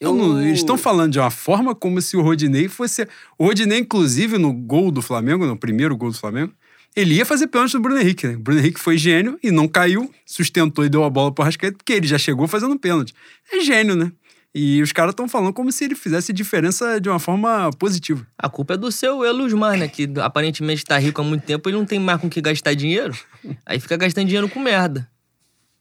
[0.00, 3.06] Eu não- eles estão falando de uma forma como se o Rodinei fosse.
[3.38, 6.52] O Rodinei, inclusive, no gol do Flamengo, no primeiro gol do Flamengo,
[6.94, 8.34] ele ia fazer pênalti do Bruno Henrique, né?
[8.36, 11.76] O Bruno Henrique foi gênio e não caiu, sustentou e deu a bola pro Rascaeta,
[11.76, 13.14] porque ele já chegou fazendo pênalti.
[13.52, 14.12] É gênio, né?
[14.54, 18.26] E os caras estão falando como se ele fizesse diferença de uma forma positiva.
[18.36, 19.88] A culpa é do seu Elusmar, né?
[19.88, 23.16] Que aparentemente tá rico há muito tempo e não tem mais com que gastar dinheiro.
[23.64, 25.08] Aí fica gastando dinheiro com merda.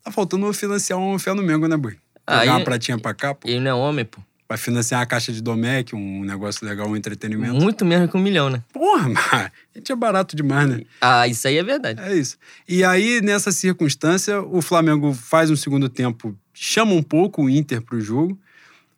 [0.02, 1.98] Tá faltando financiar um fé no Mengo, né, Boi?
[2.26, 3.48] Ah, Pegar uma pratinha pra cá, pô.
[3.48, 4.22] Ele não é homem, pô.
[4.52, 7.54] Vai financiar a caixa de Domec, um negócio legal, um entretenimento.
[7.54, 8.62] Muito menos que um milhão, né?
[8.74, 10.82] Porra, mas a gente é barato demais, né?
[11.00, 12.02] Ah, isso aí é verdade.
[12.02, 12.38] É isso.
[12.68, 17.82] E aí, nessa circunstância, o Flamengo faz um segundo tempo, chama um pouco o Inter
[17.82, 18.38] pro jogo.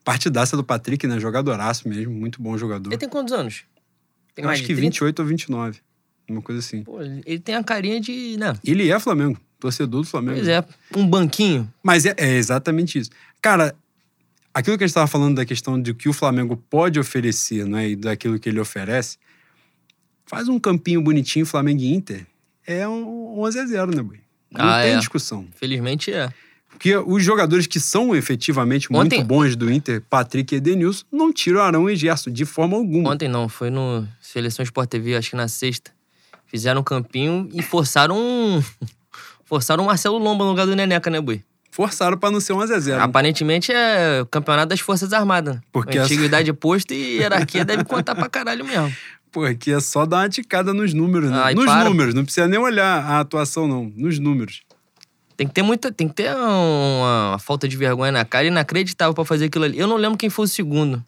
[0.04, 1.20] Partidaça do Patrick, né?
[1.20, 2.90] Jogadoraço mesmo, muito bom jogador.
[2.90, 3.62] Ele tem quantos anos?
[4.34, 4.82] Tem acho que 30?
[4.82, 5.80] 28 ou 29.
[6.28, 6.82] Uma coisa assim.
[6.82, 8.38] Pô, ele tem a carinha de.
[8.38, 8.56] Né?
[8.66, 10.38] Ele é Flamengo, torcedor do Flamengo.
[10.38, 11.72] Pois é, um banquinho.
[11.84, 13.12] Mas é, é exatamente isso.
[13.40, 13.76] Cara,
[14.54, 17.90] aquilo que a gente estava falando da questão de que o Flamengo pode oferecer, né?
[17.90, 19.18] E daquilo que ele oferece,
[20.26, 22.26] faz um campinho bonitinho Flamengo e Inter.
[22.66, 24.20] É um 11 a 0 né, Boi?
[24.52, 24.98] Não Ah, tem é.
[24.98, 25.48] discussão.
[25.56, 26.32] Felizmente é.
[26.70, 31.32] Porque os jogadores que são efetivamente muito Ontem- bons do Inter, Patrick e Edenilson, não
[31.32, 33.12] tiram Arão e Gerson de forma alguma.
[33.12, 35.92] Ontem não, foi no Seleção Sport TV, acho que na sexta.
[36.48, 38.62] Fizeram um campinho e forçaram um.
[39.46, 41.44] Forçaram o Marcelo Lomba no lugar do Neneca, né, Bui?
[41.74, 45.60] Forçaram para não ser 11 a 0 Aparentemente é o campeonato das Forças Armadas.
[45.72, 48.96] Porque Antiguidade posto e hierarquia deve contar pra caralho mesmo.
[49.32, 51.42] Pô, aqui é só dar uma ticada nos números, né?
[51.44, 51.90] Ai, nos para.
[51.90, 53.92] números, não precisa nem olhar a atuação, não.
[53.96, 54.62] Nos números.
[55.36, 55.92] Tem que ter muita.
[55.92, 59.80] Tem que ter uma, uma falta de vergonha na cara inacreditável pra fazer aquilo ali.
[59.80, 61.04] Eu não lembro quem foi o segundo.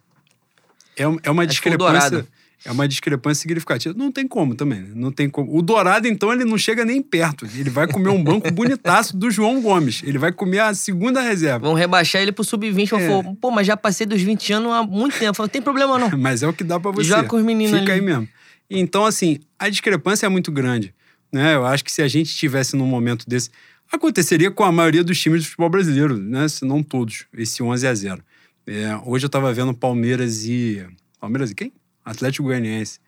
[0.97, 2.25] É, é uma Acho discrepância.
[2.63, 3.93] É uma discrepância significativa.
[3.97, 4.81] Não tem como também.
[4.81, 4.91] né?
[4.95, 5.55] Não tem como.
[5.55, 7.45] O Dourado, então, ele não chega nem perto.
[7.55, 10.01] Ele vai comer um banco bonitaço do João Gomes.
[10.03, 11.59] Ele vai comer a segunda reserva.
[11.59, 12.91] Vão rebaixar ele pro sub-20.
[12.91, 13.07] Eu É.
[13.07, 15.41] falei, pô, mas já passei dos 20 anos há muito tempo.
[15.41, 16.09] Não tem problema não.
[16.17, 17.09] Mas é o que dá pra você.
[17.09, 18.01] Joga com os meninos Fica ali.
[18.01, 18.27] aí mesmo.
[18.69, 20.93] Então, assim, a discrepância é muito grande.
[21.31, 21.53] Né?
[21.55, 23.49] Eu acho que se a gente estivesse num momento desse.
[23.91, 26.47] Aconteceria com a maioria dos times do futebol brasileiro, né?
[26.47, 28.23] Se não todos, esse 11 a 0
[28.65, 30.83] É, hoje eu tava vendo Palmeiras e.
[31.19, 31.71] Palmeiras e quem?
[32.05, 32.99] Atlético Goianiense.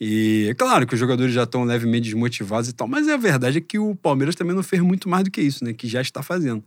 [0.00, 3.58] E é claro que os jogadores já estão levemente desmotivados e tal, mas a verdade
[3.58, 5.72] é que o Palmeiras também não fez muito mais do que isso, né?
[5.72, 6.62] Que já está fazendo.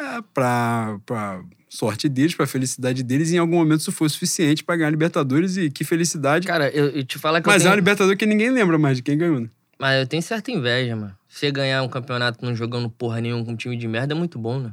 [0.00, 4.76] É, pra, pra sorte deles, pra felicidade deles, em algum momento isso foi suficiente pra
[4.76, 6.46] ganhar a Libertadores e que felicidade.
[6.46, 7.80] Cara, eu, eu te falar que mas eu é uma tenho...
[7.80, 9.50] Libertadores que ninguém lembra mais de quem ganhou, né?
[9.78, 11.14] Mas eu tenho certa inveja, mano.
[11.28, 14.38] Você ganhar um campeonato não jogando porra nenhuma com um time de merda é muito
[14.38, 14.72] bom, né?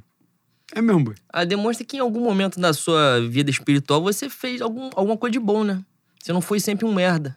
[0.74, 1.16] É mesmo, boy.
[1.30, 5.34] Ah, demonstra que em algum momento da sua vida espiritual você fez algum, alguma coisa
[5.34, 5.84] de bom, né?
[6.22, 7.36] Você não foi sempre um merda.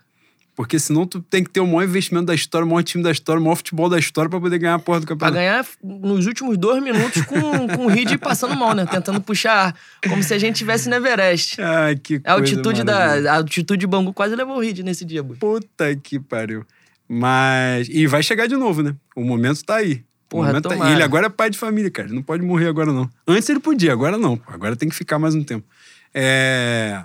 [0.57, 3.11] Porque senão tu tem que ter o maior investimento da história, o maior time da
[3.11, 5.35] história, o maior futebol da história pra poder ganhar a porra do Pra campeonato.
[5.37, 8.87] ganhar nos últimos dois minutos com, com o Reed passando mal, né?
[8.87, 9.77] Tentando puxar ar,
[10.09, 11.61] como se a gente estivesse no Everest.
[11.61, 15.25] Ai, que A altitude, da, a altitude de Bangu quase levou o Reed nesse dia,
[15.25, 15.37] Bui.
[15.39, 16.65] Puta que pariu.
[17.09, 17.89] Mas.
[17.91, 18.95] E vai chegar de novo, né?
[19.17, 20.05] O momento tá aí.
[20.27, 20.89] O Porra, momento tá.
[20.89, 22.07] E ele agora é pai de família, cara.
[22.07, 23.11] Ele não pode morrer agora, não.
[23.27, 24.41] Antes ele podia, agora não.
[24.47, 25.67] Agora tem que ficar mais um tempo.
[26.15, 27.03] É...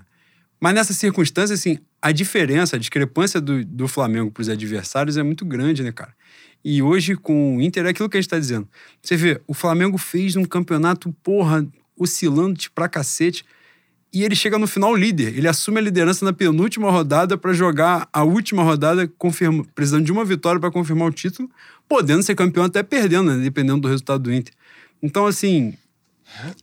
[0.60, 5.46] Mas nessa circunstância, assim, a diferença, a discrepância do, do Flamengo pros adversários é muito
[5.46, 6.14] grande, né, cara?
[6.64, 8.68] E hoje, com o Inter, é aquilo que a gente tá dizendo.
[9.02, 11.66] Você vê, o Flamengo fez um campeonato, porra,
[11.98, 13.46] oscilando tipo, pra cacete.
[14.12, 15.38] E ele chega no final líder.
[15.38, 20.12] Ele assume a liderança na penúltima rodada pra jogar a última rodada, confirma, precisando de
[20.12, 21.50] uma vitória pra confirmar o título,
[21.88, 24.54] podendo ser campeão até perdendo, né, dependendo do resultado do Inter.
[25.02, 25.76] Então, assim,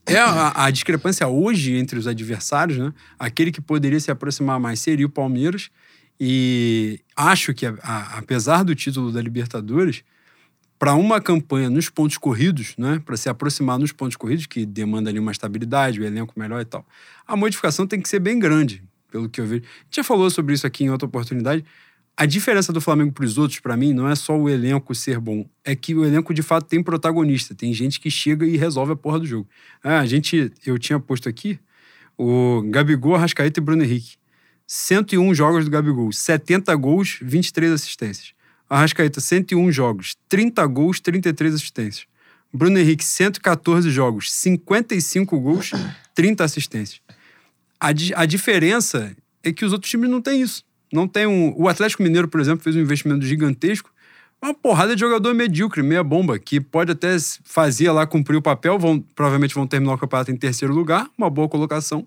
[0.07, 2.93] é a, a discrepância hoje entre os adversários, né?
[3.19, 5.71] Aquele que poderia se aproximar mais seria o Palmeiras.
[6.19, 10.03] E acho que, a- a- apesar do título da Libertadores,
[10.79, 15.09] para uma campanha nos pontos corridos, né, para se aproximar nos pontos corridos, que demanda
[15.11, 16.87] ali uma estabilidade, o elenco melhor e tal,
[17.27, 19.63] a modificação tem que ser bem grande, pelo que eu vejo.
[19.63, 21.65] A gente já falou sobre isso aqui em outra oportunidade.
[22.17, 25.21] A diferença do Flamengo para os outros, para mim, não é só o elenco ser
[25.21, 28.93] bom, é que o elenco de fato tem protagonista, tem gente que chega e resolve
[28.93, 29.47] a porra do jogo.
[29.85, 31.59] Ah, a gente, eu tinha posto aqui
[32.17, 34.17] o Gabigol, Arrascaeta e Bruno Henrique.
[34.67, 38.33] 101 jogos do Gabigol, 70 gols, 23 assistências.
[38.69, 42.07] Arrascaeta, 101 jogos, 30 gols, 33 assistências.
[42.53, 45.71] Bruno Henrique, 114 jogos, 55 gols,
[46.15, 47.01] 30 assistências.
[47.79, 50.65] A, di- a diferença é que os outros times não têm isso.
[50.97, 51.53] Não tem um.
[51.55, 53.91] O Atlético Mineiro, por exemplo, fez um investimento gigantesco.
[54.43, 58.79] Uma porrada de jogador medíocre, meia bomba, que pode até fazer lá cumprir o papel,
[58.79, 62.07] vão, provavelmente vão terminar o campeonato em terceiro lugar, uma boa colocação.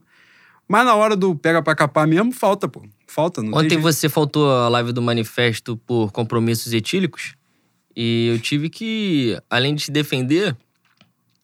[0.67, 2.83] Mas na hora do pega pra capar mesmo, falta, pô.
[3.07, 7.35] Falta, não Ontem você faltou a live do manifesto por compromissos etílicos.
[7.95, 10.55] E eu tive que, além de te defender,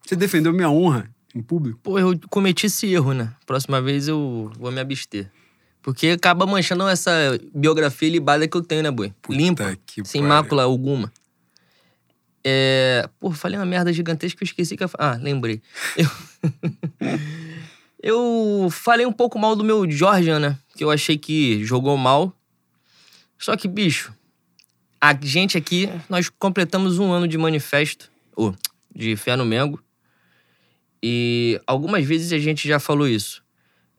[0.06, 1.80] Você defendeu minha honra em público.
[1.82, 3.34] pô, eu cometi esse erro, né?
[3.46, 5.32] Próxima vez eu vou me abster.
[5.86, 7.12] Porque acaba manchando essa
[7.54, 9.13] biografia libada que eu tenho, né, boi?
[9.21, 10.24] Puta Limpa, sem pariu.
[10.24, 11.13] mácula alguma.
[12.43, 13.08] É...
[13.19, 14.89] Pô, falei uma merda gigantesca que eu esqueci que eu...
[14.98, 15.62] Ah, lembrei.
[15.95, 16.10] Eu...
[18.02, 20.58] eu falei um pouco mal do meu Georgian, né?
[20.76, 22.36] Que eu achei que jogou mal.
[23.38, 24.12] Só que, bicho,
[25.00, 28.56] a gente aqui, nós completamos um ano de manifesto, ou
[28.93, 29.80] de fé no Mengo.
[31.02, 33.45] E algumas vezes a gente já falou isso.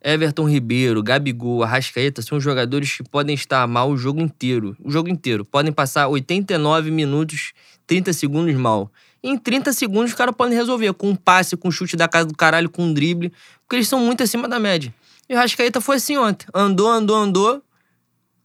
[0.06, 4.76] Everton Ribeiro, Gabigol, Arrascaeta são jogadores que podem estar mal o jogo inteiro.
[4.80, 5.44] O jogo inteiro.
[5.44, 7.52] Podem passar 89 minutos,
[7.88, 8.88] 30 segundos mal.
[9.20, 12.06] E em 30 segundos os caras podem resolver com um passe, com um chute da
[12.06, 13.32] casa do caralho, com um drible.
[13.62, 14.94] Porque eles são muito acima da média.
[15.28, 16.46] E o Arrascaeta foi assim ontem.
[16.54, 17.60] Andou, andou, andou.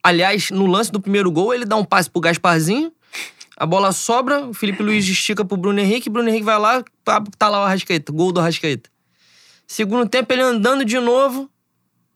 [0.03, 2.91] Aliás, no lance do primeiro gol, ele dá um passe pro Gasparzinho.
[3.55, 7.23] A bola sobra, o Felipe Luiz estica pro Bruno Henrique, Bruno Henrique vai lá, tá,
[7.37, 8.89] tá lá o Arrascaeta, gol do Arrascaeta.
[9.67, 11.50] Segundo tempo, ele andando de novo,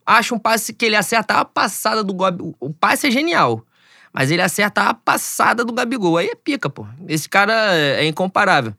[0.05, 2.55] acha um passe que ele acerta a passada do Gabigol.
[2.59, 3.65] O passe é genial,
[4.13, 6.17] mas ele acerta a passada do Gabigol.
[6.17, 6.85] Aí é pica, pô.
[7.07, 8.73] Esse cara é é incomparável.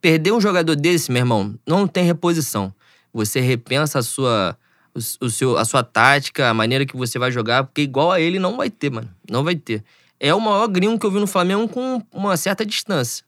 [0.00, 2.74] Perder um jogador desse, meu irmão, não tem reposição.
[3.14, 4.56] Você repensa a sua,
[4.94, 8.20] o, o seu, a sua tática, a maneira que você vai jogar, porque igual a
[8.20, 9.08] ele não vai ter, mano.
[9.30, 9.84] Não vai ter.
[10.18, 13.24] É o maior gringo que eu vi no Flamengo com uma certa distância.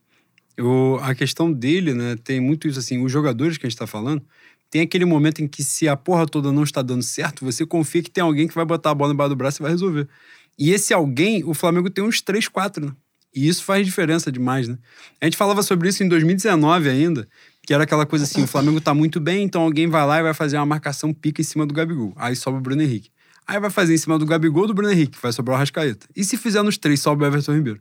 [0.58, 3.86] O- a questão dele, né, tem muito isso assim, os jogadores que a gente tá
[3.86, 4.22] falando,
[4.74, 8.02] tem aquele momento em que se a porra toda não está dando certo, você confia
[8.02, 10.08] que tem alguém que vai botar a bola embaixo do braço e vai resolver.
[10.58, 12.92] E esse alguém, o Flamengo tem uns 3, 4, né?
[13.32, 14.76] E isso faz diferença demais, né?
[15.20, 17.28] A gente falava sobre isso em 2019 ainda,
[17.64, 20.24] que era aquela coisa assim, o Flamengo tá muito bem, então alguém vai lá e
[20.24, 22.12] vai fazer uma marcação pica em cima do Gabigol.
[22.16, 23.10] Aí sobe o Bruno Henrique.
[23.46, 26.08] Aí vai fazer em cima do Gabigol do Bruno Henrique, vai sobrar o Rascaeta.
[26.16, 27.80] E se fizer nos três, sobe o Everton Ribeiro.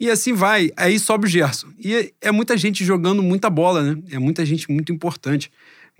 [0.00, 1.68] E assim vai, aí sobe o Gerson.
[1.78, 4.02] E é, muita gente jogando muita bola, né?
[4.10, 5.48] É muita gente muito importante,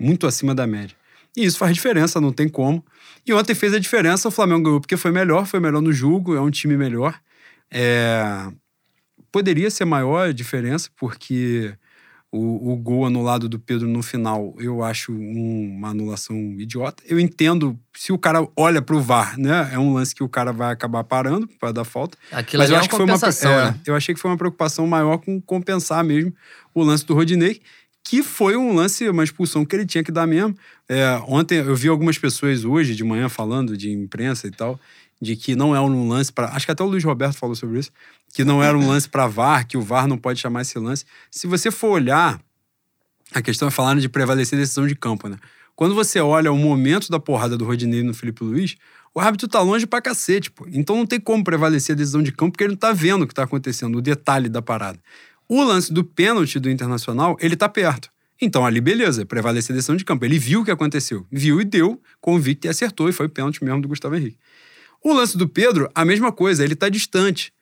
[0.03, 0.95] muito acima da média.
[1.35, 2.83] E isso faz diferença, não tem como.
[3.25, 6.35] E ontem fez a diferença, o Flamengo ganhou porque foi melhor, foi melhor no jogo,
[6.35, 7.19] é um time melhor.
[7.71, 8.51] É,
[9.31, 11.73] Poderia ser maior a diferença, porque
[12.31, 17.01] o, o gol anulado do Pedro no final eu acho um- uma anulação idiota.
[17.07, 19.71] Eu entendo se o cara olha pro VAR, né?
[19.73, 22.15] É um lance que o cara vai acabar parando para dar falta.
[22.31, 23.79] Aquilo Mas eu é acho que foi uma, é, né?
[23.87, 26.31] eu achei que foi uma preocupação maior com compensar mesmo
[26.75, 27.59] o lance do Rodinei,
[28.03, 30.55] que foi um lance, uma expulsão que ele tinha que dar mesmo.
[30.89, 34.79] É, ontem eu vi algumas pessoas hoje de manhã falando de imprensa e tal,
[35.21, 36.49] de que não é um lance para.
[36.49, 37.91] Acho que até o Luiz Roberto falou sobre isso,
[38.33, 41.05] que não era um lance para VAR, que o VAR não pode chamar esse lance.
[41.31, 42.41] Se você for olhar,
[43.33, 45.37] a questão é falar de prevalecer decisão de campo, né?
[45.75, 48.75] Quando você olha o momento da porrada do Rodinei no Felipe Luiz,
[49.15, 50.65] O árbitro tá longe pra cacete, pô.
[50.71, 53.27] Então não tem como prevalecer a decisão de campo porque ele não tá vendo o
[53.27, 54.99] que tá acontecendo, o detalhe da parada.
[55.47, 58.09] O lance do pênalti do Internacional, ele tá perto.
[58.41, 60.25] Então ali, beleza, prevalece a decisão de campo.
[60.25, 61.25] Ele viu o que aconteceu.
[61.31, 64.37] Viu e deu, convicto e acertou, e foi pênalti mesmo do Gustavo Henrique.
[65.03, 67.53] O lance do Pedro, a mesma coisa, ele tá distante.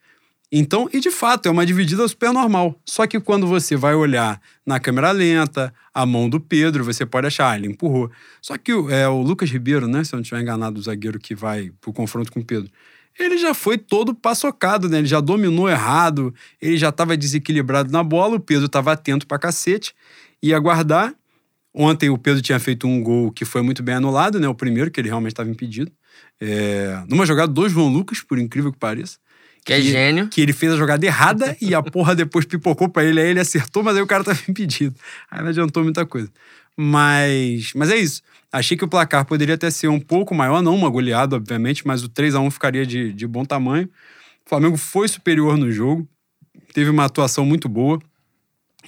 [0.52, 2.78] Então, e de fato, é uma dividida super normal.
[2.86, 7.28] Só que quando você vai olhar na câmera lenta, a mão do Pedro, você pode
[7.28, 8.12] achar, ah, ele empurrou.
[8.42, 10.04] Só que é, o Lucas Ribeiro, né?
[10.04, 12.70] Se eu não estiver enganado, o zagueiro que vai pro confronto com o Pedro.
[13.24, 15.00] Ele já foi todo paçocado, né?
[15.00, 19.38] Ele já dominou errado, ele já estava desequilibrado na bola, o Pedro estava atento pra
[19.38, 19.94] cacete,
[20.42, 21.14] ia guardar.
[21.74, 24.48] Ontem o Pedro tinha feito um gol que foi muito bem anulado, né?
[24.48, 25.92] O primeiro, que ele realmente estava impedido.
[26.40, 27.02] É...
[27.08, 29.18] Numa jogada do João Lucas, por incrível que pareça.
[29.64, 30.28] Que é gênio.
[30.28, 33.40] Que ele fez a jogada errada e a porra depois pipocou pra ele, aí ele
[33.40, 34.96] acertou, mas aí o cara tava impedido.
[35.30, 36.30] Aí não adiantou muita coisa.
[36.76, 38.22] Mas, mas é isso.
[38.52, 42.04] Achei que o placar poderia até ser um pouco maior, não uma goleada, obviamente, mas
[42.04, 43.90] o 3 a 1 ficaria de, de bom tamanho.
[44.46, 46.08] O Flamengo foi superior no jogo,
[46.74, 48.00] teve uma atuação muito boa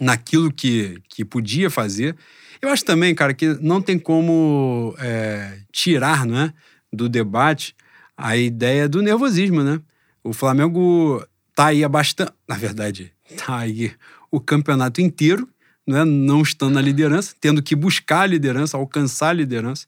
[0.01, 2.15] naquilo que, que podia fazer.
[2.61, 6.53] Eu acho também, cara, que não tem como é, tirar né,
[6.91, 7.75] do debate
[8.17, 9.81] a ideia do nervosismo, né?
[10.23, 12.31] O Flamengo tá aí há bastante.
[12.47, 13.93] Na verdade, tá aí
[14.31, 15.47] o campeonato inteiro,
[15.85, 16.03] né?
[16.03, 19.85] não estando na liderança, tendo que buscar a liderança, alcançar a liderança.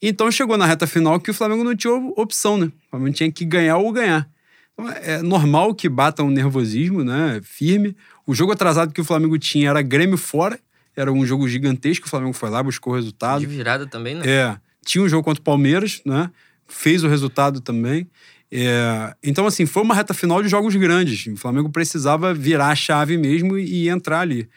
[0.00, 2.66] Então chegou na reta final que o Flamengo não tinha opção, né?
[2.66, 4.28] O Flamengo tinha que ganhar ou ganhar.
[4.72, 7.40] Então, é normal que bata um nervosismo, né?
[7.42, 7.96] Firme.
[8.24, 10.58] O jogo atrasado que o Flamengo tinha era Grêmio fora,
[10.94, 12.06] era um jogo gigantesco.
[12.06, 13.40] O Flamengo foi lá, buscou o resultado.
[13.40, 14.22] De virada também, né?
[14.24, 14.56] É.
[14.84, 16.30] Tinha um jogo contra o Palmeiras, né?
[16.68, 18.08] Fez o resultado também.
[18.50, 21.26] É, então, assim, foi uma reta final de jogos grandes.
[21.26, 24.48] O Flamengo precisava virar a chave mesmo e, e entrar ali.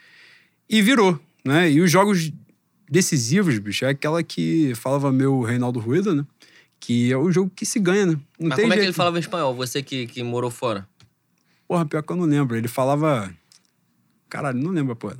[0.72, 1.70] E virou, né?
[1.70, 2.32] E os jogos
[2.90, 6.24] decisivos, bicho, é aquela que falava meu Reinaldo Rueda, né?
[6.80, 8.12] Que é o jogo que se ganha, né?
[8.40, 8.72] Não Mas como jeito.
[8.72, 9.54] é que ele falava em espanhol?
[9.54, 10.88] Você que, que morou fora?
[11.68, 12.56] Porra, pior que eu não lembro.
[12.56, 13.30] Ele falava.
[14.30, 15.18] Caralho, não lembro, porra.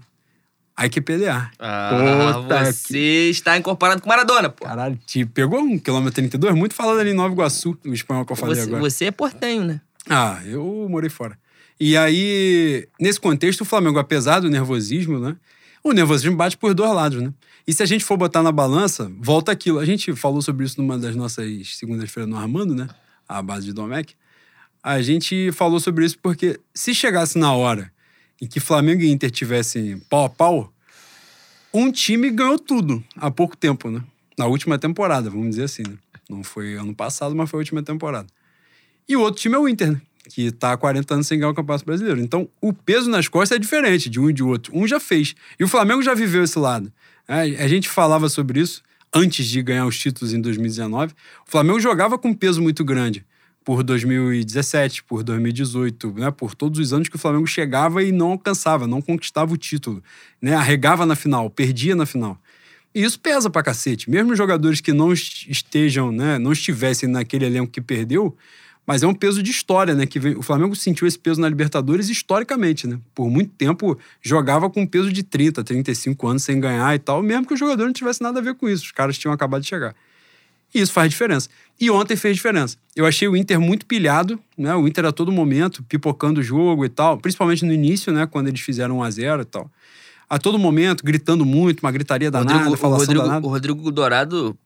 [0.75, 1.53] Aí que pelear.
[1.59, 3.31] Ah, Puta você que...
[3.31, 4.65] está incorporado com Maradona, pô.
[4.65, 8.33] Caralho, te pegou um quilômetro 32, muito falado ali em Nova Iguaçu, o espanhol que
[8.33, 8.81] eu falei você, agora.
[8.81, 9.83] Você é portenho, né?
[10.09, 11.39] Ah, eu morei fora.
[11.85, 15.37] E aí, nesse contexto, o Flamengo, apesar do nervosismo, né?
[15.83, 17.35] O nervosismo bate por dois lados, né?
[17.67, 19.81] E se a gente for botar na balança, volta aquilo.
[19.81, 22.87] A gente falou sobre isso numa das nossas segundas-feiras no Armando, né?
[23.29, 24.15] A base de Domecq.
[24.81, 27.93] A gente falou sobre isso porque se chegasse na hora
[28.41, 30.73] em que Flamengo e Inter tivessem pau a pau,
[31.75, 34.01] um time ganhou tudo há pouco tempo, né?
[34.39, 35.99] Na última temporada, vamos dizer assim, né?
[36.31, 38.29] Não foi ano passado, mas foi a última temporada.
[39.09, 40.01] E o outro time é o Inter, né?
[40.29, 42.21] Que tá há 40 anos sem ganhar o Campeonato Brasileiro.
[42.21, 44.77] Então, o peso nas costas é diferente de um e de outro.
[44.77, 45.35] Um já fez.
[45.59, 46.93] E o Flamengo já viveu esse lado.
[47.27, 48.83] É, a gente falava sobre isso
[49.13, 51.13] antes de ganhar os títulos em 2019.
[51.47, 53.25] O Flamengo jogava com um peso muito grande
[53.65, 56.31] por 2017, por 2018, né?
[56.31, 60.03] Por todos os anos que o Flamengo chegava e não alcançava, não conquistava o título,
[60.41, 60.55] né?
[60.55, 62.39] Arregava na final, perdia na final.
[62.95, 64.11] E isso pesa pra cacete.
[64.11, 68.37] Mesmo jogadores que não estejam, né, não estivessem naquele elenco que perdeu,
[68.87, 70.07] mas é um peso de história, né?
[70.07, 72.99] Que vem, o Flamengo sentiu esse peso na Libertadores historicamente, né?
[73.15, 77.47] Por muito tempo jogava com peso de 30, 35 anos sem ganhar e tal, mesmo
[77.47, 78.85] que o jogador não tivesse nada a ver com isso.
[78.85, 79.95] Os caras tinham acabado de chegar.
[80.75, 81.49] E isso faz diferença.
[81.79, 82.77] E ontem fez diferença.
[82.97, 84.75] Eu achei o Inter muito pilhado, né?
[84.75, 88.27] O Inter a todo momento, pipocando o jogo e tal, principalmente no início, né?
[88.27, 89.71] Quando eles fizeram 1 a 0 e tal.
[90.29, 93.47] A todo momento, gritando muito, uma gritaria danada, Rodrigo, o Rodrigo, danada.
[93.47, 94.57] O Rodrigo Dourado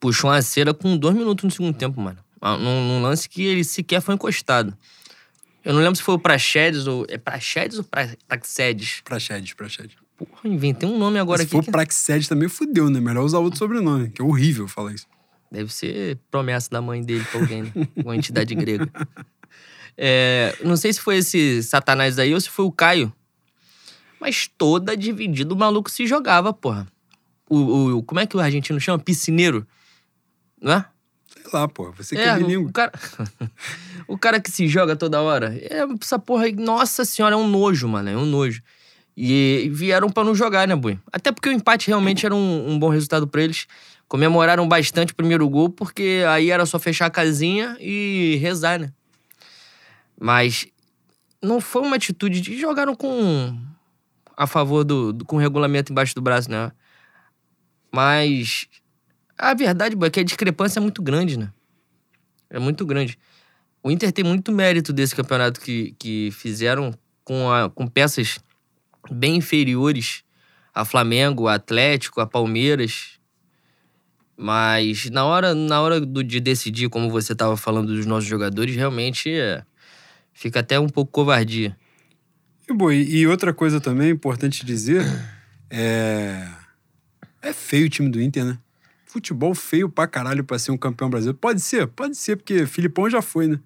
[0.00, 2.18] puxou uma cera com dois minutos no segundo tempo, mano.
[2.42, 4.76] Num, num lance que ele sequer foi encostado.
[5.64, 7.06] Eu não lembro se foi o Praxedes ou.
[7.08, 9.00] É Praxedes ou Praxedes?
[9.00, 9.96] Praxedes, Praxedes.
[10.16, 11.50] Porra, inventei um nome agora se aqui.
[11.50, 11.70] Se for que...
[11.70, 13.00] Praxedes também fudeu, né?
[13.00, 15.06] Melhor usar outro sobrenome, que é horrível falar isso.
[15.50, 17.72] Deve ser promessa da mãe dele pra alguém, né?
[18.04, 18.90] Uma entidade grega.
[19.96, 23.12] É, não sei se foi esse Satanás aí ou se foi o Caio.
[24.18, 26.88] Mas toda dividida o maluco se jogava, porra.
[27.48, 28.98] O, o, como é que o argentino chama?
[28.98, 29.66] Piscineiro?
[30.60, 30.86] Não é?
[31.42, 31.92] Sei lá, porra.
[31.92, 32.70] Você que é, é bilíngue.
[32.70, 32.92] O cara...
[34.08, 35.54] o cara que se joga toda hora.
[35.56, 38.08] É, essa porra aí, nossa senhora, é um nojo, mano.
[38.08, 38.62] É um nojo.
[39.16, 40.98] E vieram para não jogar, né, Bui?
[41.12, 43.66] Até porque o empate realmente era um, um bom resultado para eles.
[44.08, 48.92] Comemoraram bastante o primeiro gol, porque aí era só fechar a casinha e rezar, né?
[50.18, 50.66] Mas
[51.42, 53.58] não foi uma atitude de jogaram com
[54.36, 56.72] a favor do, do com o regulamento embaixo do braço, né?
[57.90, 58.68] Mas
[59.50, 61.52] a verdade é que a discrepância é muito grande, né?
[62.48, 63.18] É muito grande.
[63.82, 68.38] O Inter tem muito mérito desse campeonato que, que fizeram com, a, com peças
[69.10, 70.22] bem inferiores
[70.72, 73.18] a Flamengo, a Atlético, a Palmeiras.
[74.36, 78.76] Mas na hora, na hora do, de decidir, como você tava falando dos nossos jogadores,
[78.76, 79.64] realmente é,
[80.32, 81.76] fica até um pouco covardia.
[82.70, 85.04] E, e outra coisa também importante dizer
[85.68, 86.48] é.
[87.44, 88.58] É feio o time do Inter, né?
[89.12, 91.36] Futebol feio pra caralho pra ser um campeão brasileiro.
[91.38, 93.60] Pode ser, pode ser, porque Filipão já foi, né?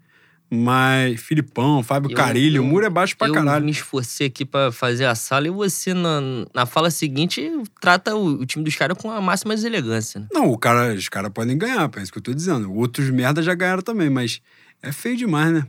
[0.49, 3.65] Mas Filipão, Fábio Eu- Carilho, eu- o muro é baixo pra eu caralho.
[3.65, 6.21] me esforcei aqui pra fazer a sala e você, na,
[6.55, 10.21] na fala seguinte, trata o, o time dos caras com a máxima deselegância.
[10.21, 10.27] Né?
[10.33, 12.73] Não, o cara, os caras podem ganhar, é isso que eu tô dizendo.
[12.73, 14.41] Outros merda já ganharam também, mas
[14.83, 15.67] é feio demais, né?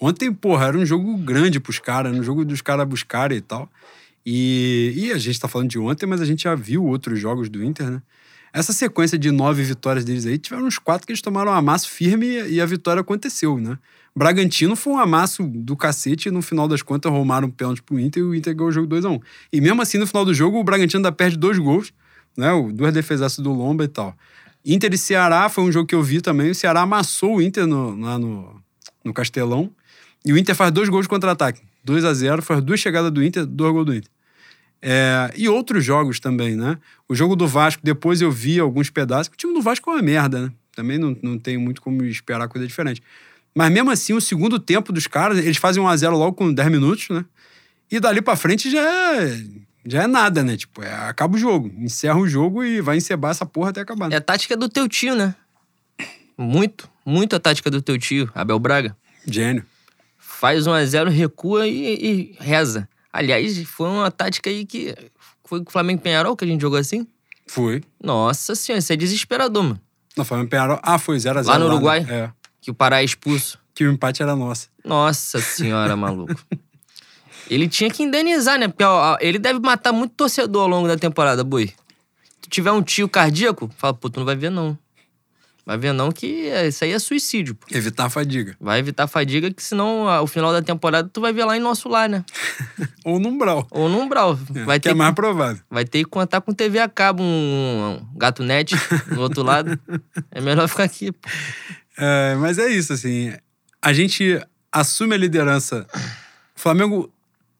[0.00, 3.42] Ontem, porra, era um jogo grande pros caras, era um jogo dos caras buscarem e
[3.42, 3.70] tal.
[4.24, 7.48] E, e a gente tá falando de ontem, mas a gente já viu outros jogos
[7.48, 8.02] do Inter, né?
[8.52, 11.88] Essa sequência de nove vitórias deles aí, tiveram uns quatro que eles tomaram um amasso
[11.90, 13.78] firme e, a vitória aconteceu, né?
[14.14, 18.00] Bragantino foi um amasso do cacete e no final das contas arrumaram um pênalti pro
[18.00, 19.20] Inter e o Inter ganhou o jogo 2x1.
[19.52, 21.92] E mesmo assim, no final do jogo, o Bragantino ainda perde dois gols,
[22.36, 22.48] né?
[22.72, 24.16] Duas defesaças do Lomba e tal.
[24.64, 26.50] Inter e Ceará foi um jogo que eu vi também.
[26.50, 28.60] O Ceará amassou o Inter no, lá no,
[29.04, 29.70] no Castelão.
[30.24, 31.60] E o Inter faz dois gols de contra-ataque.
[31.84, 34.10] 2 a 0 faz duas chegadas do Inter, dois gols do Inter.
[34.80, 36.78] É, e outros jogos também, né?
[37.08, 39.32] O jogo do Vasco, depois eu vi alguns pedaços.
[39.32, 40.52] O time do Vasco é uma merda, né?
[40.74, 43.02] Também não, não tem muito como esperar coisa diferente.
[43.54, 46.52] Mas mesmo assim, o segundo tempo dos caras, eles fazem 1 a 0 logo com
[46.52, 47.24] 10 minutos, né?
[47.90, 49.42] E dali pra frente já é,
[49.86, 50.56] já é nada, né?
[50.56, 51.72] Tipo, é, acaba o jogo.
[51.78, 54.08] Encerra o jogo e vai encebar essa porra até acabar.
[54.08, 54.14] né?
[54.14, 55.34] É a tática do teu tio, né?
[56.36, 58.94] Muito, muito a tática do teu tio, Abel Braga.
[59.26, 59.64] Gênio.
[60.18, 62.86] Faz 1 a 0 recua e, e reza.
[63.16, 64.94] Aliás, foi uma tática aí que.
[65.44, 67.06] Foi com o Flamengo Penharol que a gente jogou assim?
[67.46, 67.82] Foi.
[68.02, 69.80] Nossa senhora, isso é desesperador, mano.
[70.16, 70.78] Não, Flamengo Penharol.
[70.82, 72.00] Ah, foi 0 a 0 Lá no Uruguai?
[72.00, 72.14] né?
[72.14, 72.30] É.
[72.60, 73.58] Que o Pará é expulso.
[73.74, 74.68] Que o empate era nosso.
[74.84, 76.34] Nossa senhora, maluco.
[77.48, 78.66] Ele tinha que indenizar, né?
[78.68, 81.68] Porque ó, ele deve matar muito torcedor ao longo da temporada, boi.
[81.68, 84.76] Se tu tiver um tio cardíaco, fala, pô, tu não vai ver não.
[85.66, 87.66] Vai ver não que é- isso aí é suicídio, pô.
[87.72, 88.56] Evitar a fadiga.
[88.60, 91.60] Vai evitar a fadiga, que senão ao final da temporada tu vai ver lá em
[91.60, 92.24] nosso lar, né?
[93.04, 93.66] Ou no umbral.
[93.72, 94.38] Ou no umbral.
[94.54, 95.60] É, Vai que ter é que, mais provável.
[95.68, 98.76] vai ter que contar com TV a cabo, um, um gato net
[99.12, 99.76] do outro lado.
[100.30, 101.28] É melhor ficar aqui, pô.
[101.98, 103.32] É, mas é isso, assim.
[103.82, 104.40] A gente
[104.70, 105.86] assume a liderança.
[106.54, 107.10] O Flamengo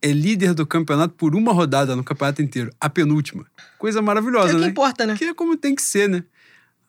[0.03, 2.71] é líder do campeonato por uma rodada no campeonato inteiro.
[2.81, 3.47] A penúltima.
[3.79, 4.69] Coisa maravilhosa, É o que né?
[4.69, 5.17] importa, né?
[5.17, 6.23] Que é como tem que ser, né?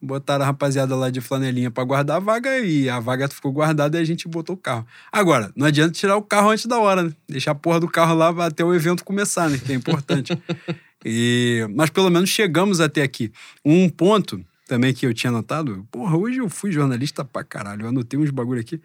[0.01, 3.97] Botaram a rapaziada lá de flanelinha pra guardar a vaga e a vaga ficou guardada
[3.97, 4.85] e a gente botou o carro.
[5.11, 7.11] Agora, não adianta tirar o carro antes da hora, né?
[7.27, 9.57] Deixar a porra do carro lá até o evento começar, né?
[9.57, 10.37] Que é importante.
[11.03, 13.31] e, mas pelo menos chegamos até aqui.
[13.65, 17.89] Um ponto também que eu tinha notado, porra, hoje eu fui jornalista pra caralho, eu
[17.89, 18.79] anotei uns bagulho aqui.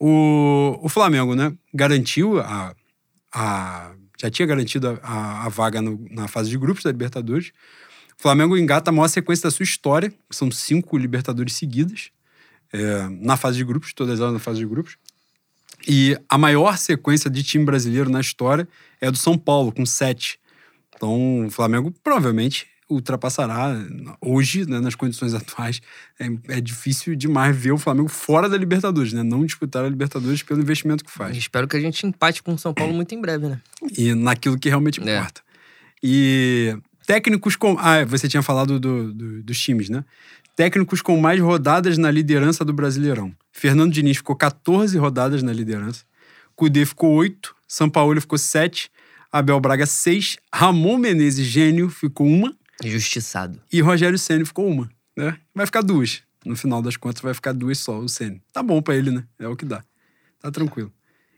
[0.00, 1.52] O, o Flamengo, né?
[1.72, 2.74] Garantiu a.
[3.32, 7.52] a já tinha garantido a, a, a vaga no- na fase de grupos da Libertadores.
[8.18, 12.10] O Flamengo engata a maior sequência da sua história, que são cinco Libertadores seguidas,
[12.72, 14.96] é, na fase de grupos, todas elas na fase de grupos.
[15.86, 18.66] E a maior sequência de time brasileiro na história
[19.00, 20.40] é a do São Paulo, com sete.
[20.94, 23.76] Então, o Flamengo provavelmente ultrapassará
[24.20, 25.80] hoje, né, nas condições atuais.
[26.18, 29.22] É, é difícil demais ver o Flamengo fora da Libertadores, né?
[29.22, 32.58] Não disputar a Libertadores pelo investimento que faz Espero que a gente empate com o
[32.58, 33.60] São Paulo muito em breve, né?
[33.96, 35.18] e naquilo que realmente É.
[35.18, 35.42] importa.
[36.02, 36.76] E
[37.06, 37.76] técnicos com.
[37.78, 40.04] Ah, você tinha falado do- do- dos times, né?
[40.54, 43.32] Técnicos com mais rodadas na liderança do Brasileirão.
[43.52, 46.04] Fernando Diniz ficou 14 rodadas na liderança.
[46.54, 47.54] Cudê ficou 8.
[47.68, 48.90] São Paulo ficou 7.
[49.30, 50.38] Abel Braga, 6.
[50.52, 52.54] Ramon Menezes, gênio, ficou uma.
[52.82, 53.60] Injustiçado.
[53.72, 54.88] E Rogério Ceni ficou uma.
[55.16, 55.36] Né?
[55.54, 56.22] Vai ficar duas.
[56.44, 58.40] No final das contas, vai ficar duas só, o Ceni.
[58.52, 59.24] Tá bom pra ele, né?
[59.38, 59.82] É o que dá.
[60.40, 60.92] Tá tranquilo.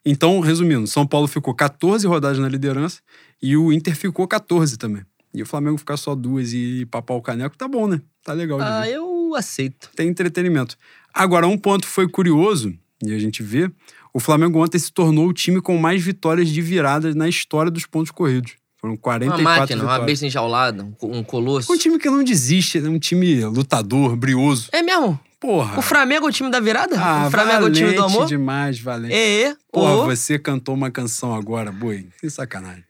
[0.05, 3.01] Então, resumindo, São Paulo ficou 14 rodadas na liderança
[3.43, 5.03] e o Inter ficou 14 também.
[5.35, 8.01] E o Flamengo ficar só duas e papar o caneco, tá bom, né?
[8.25, 8.65] Tá legal ver.
[8.65, 9.91] Ah, eu aceito.
[9.95, 10.77] Tem entretenimento.
[11.13, 12.75] Agora, um ponto foi curioso,
[13.05, 13.71] e a gente vê,
[14.13, 17.85] o Flamengo ontem se tornou o time com mais vitórias de virada na história dos
[17.87, 18.53] pontos corridos.
[18.81, 20.07] Foram 44 Uma máquina, uma vitórias.
[20.07, 21.73] besta enjaulada, um co- colosso.
[21.73, 22.89] Um time que não desiste, né?
[22.89, 24.69] um time lutador, brioso.
[24.73, 25.19] É mesmo?
[25.41, 25.79] Porra.
[25.79, 26.97] O Flamengo é o time da virada?
[27.01, 28.27] Ah, o Flamengo é o time do amor?
[28.27, 29.15] demais, valente.
[29.15, 29.57] É, é.
[29.73, 30.05] Porra, Ô.
[30.07, 32.07] você cantou uma canção agora, boi.
[32.21, 32.85] Que sacanagem.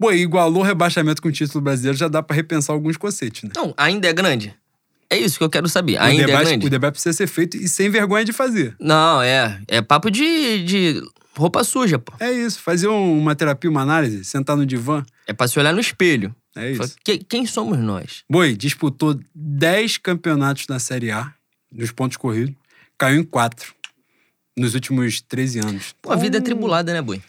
[0.00, 3.50] Boi, igualou o rebaixamento com o título brasileiro, já dá pra repensar alguns conceitos, né?
[3.54, 4.54] Não, ainda é grande.
[5.10, 5.98] É isso que eu quero saber.
[5.98, 6.66] o, Ainda é debate, grande?
[6.66, 8.74] o debate precisa ser feito e sem vergonha de fazer.
[8.80, 9.60] Não, é.
[9.68, 11.02] É papo de, de
[11.36, 12.12] roupa suja, pô.
[12.18, 15.04] É isso, fazer um- uma terapia, uma análise, sentar no divã.
[15.26, 16.34] É pra se olhar no espelho.
[16.56, 16.96] É isso.
[17.04, 18.22] "Que- quem somos nós?
[18.30, 21.32] Boi, disputou 10 campeonatos na Série A,
[21.70, 22.54] nos pontos corridos,
[22.96, 23.74] caiu em 4
[24.56, 25.94] nos últimos 13 anos.
[26.00, 27.20] Pô, a vida é Então, tribulada, né, boi?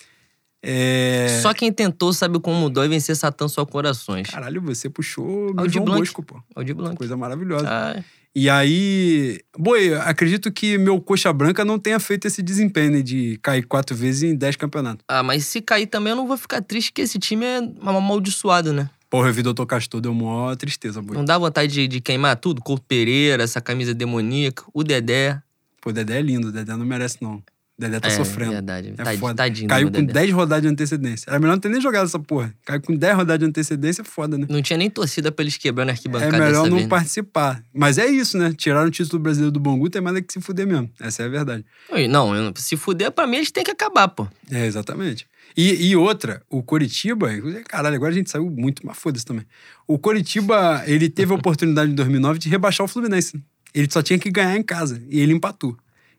[0.64, 1.40] É...
[1.42, 4.30] Só quem tentou sabe como dói vencer Satã só corações.
[4.30, 6.00] Caralho, você puxou meu Aldir João Blanc.
[6.02, 6.42] Bosco, pô.
[6.56, 6.96] Aldir Blanc.
[6.96, 7.68] Coisa maravilhosa.
[7.68, 8.04] Ah,
[8.36, 13.40] E aí, boi, acredito que meu coxa branca não tenha feito esse desempenho né, de
[13.42, 15.04] cair quatro vezes em dez campeonatos.
[15.08, 18.72] ah, mas se cair também eu não vou ficar triste, que esse time é amaldiçoado,
[18.72, 18.90] né?
[19.10, 21.18] Porra, eu vi Doutor Castor, deu maior tristeza, boi.
[21.18, 22.62] Não dá vontade de, de queimar tudo?
[22.62, 25.42] Couto Pereira, essa camisa demoníaca, o Dedé.
[25.82, 27.44] Pô, Dedé é lindo, Dedé não merece, não.
[27.82, 28.52] Dedé tá é, sofrendo.
[28.52, 28.90] verdade.
[28.90, 29.34] É Tadinho, foda.
[29.36, 30.14] tadinho Caiu com Dedé.
[30.14, 31.30] 10 rodadas de antecedência.
[31.30, 32.54] Era melhor não ter nem jogado essa porra.
[32.66, 34.46] Caiu com 10 rodadas de antecedência, é foda, né?
[34.50, 36.84] Não tinha nem torcida pra eles quebrando a É arquibancada melhor dessa não vez.
[36.84, 36.88] né?
[36.90, 37.64] participar.
[37.74, 38.54] Mas é isso, né?
[38.56, 40.90] Tiraram o título brasileiro do Bangu, tem mais é que se fuder mesmo.
[41.00, 41.66] Essa é a verdade.
[42.10, 44.28] Não, não- se fuder, pra mim eles têm que acabar, pô.
[44.50, 45.26] É, exatamente.
[45.58, 47.28] E, e outra, o Coritiba,
[47.68, 49.46] caralho, agora a gente saiu muito, mas foda-se também.
[49.86, 53.42] O Coritiba, ele teve a oportunidade em 2009 de rebaixar o Fluminense.
[53.74, 55.76] Ele só tinha que ganhar em casa e ele empatou.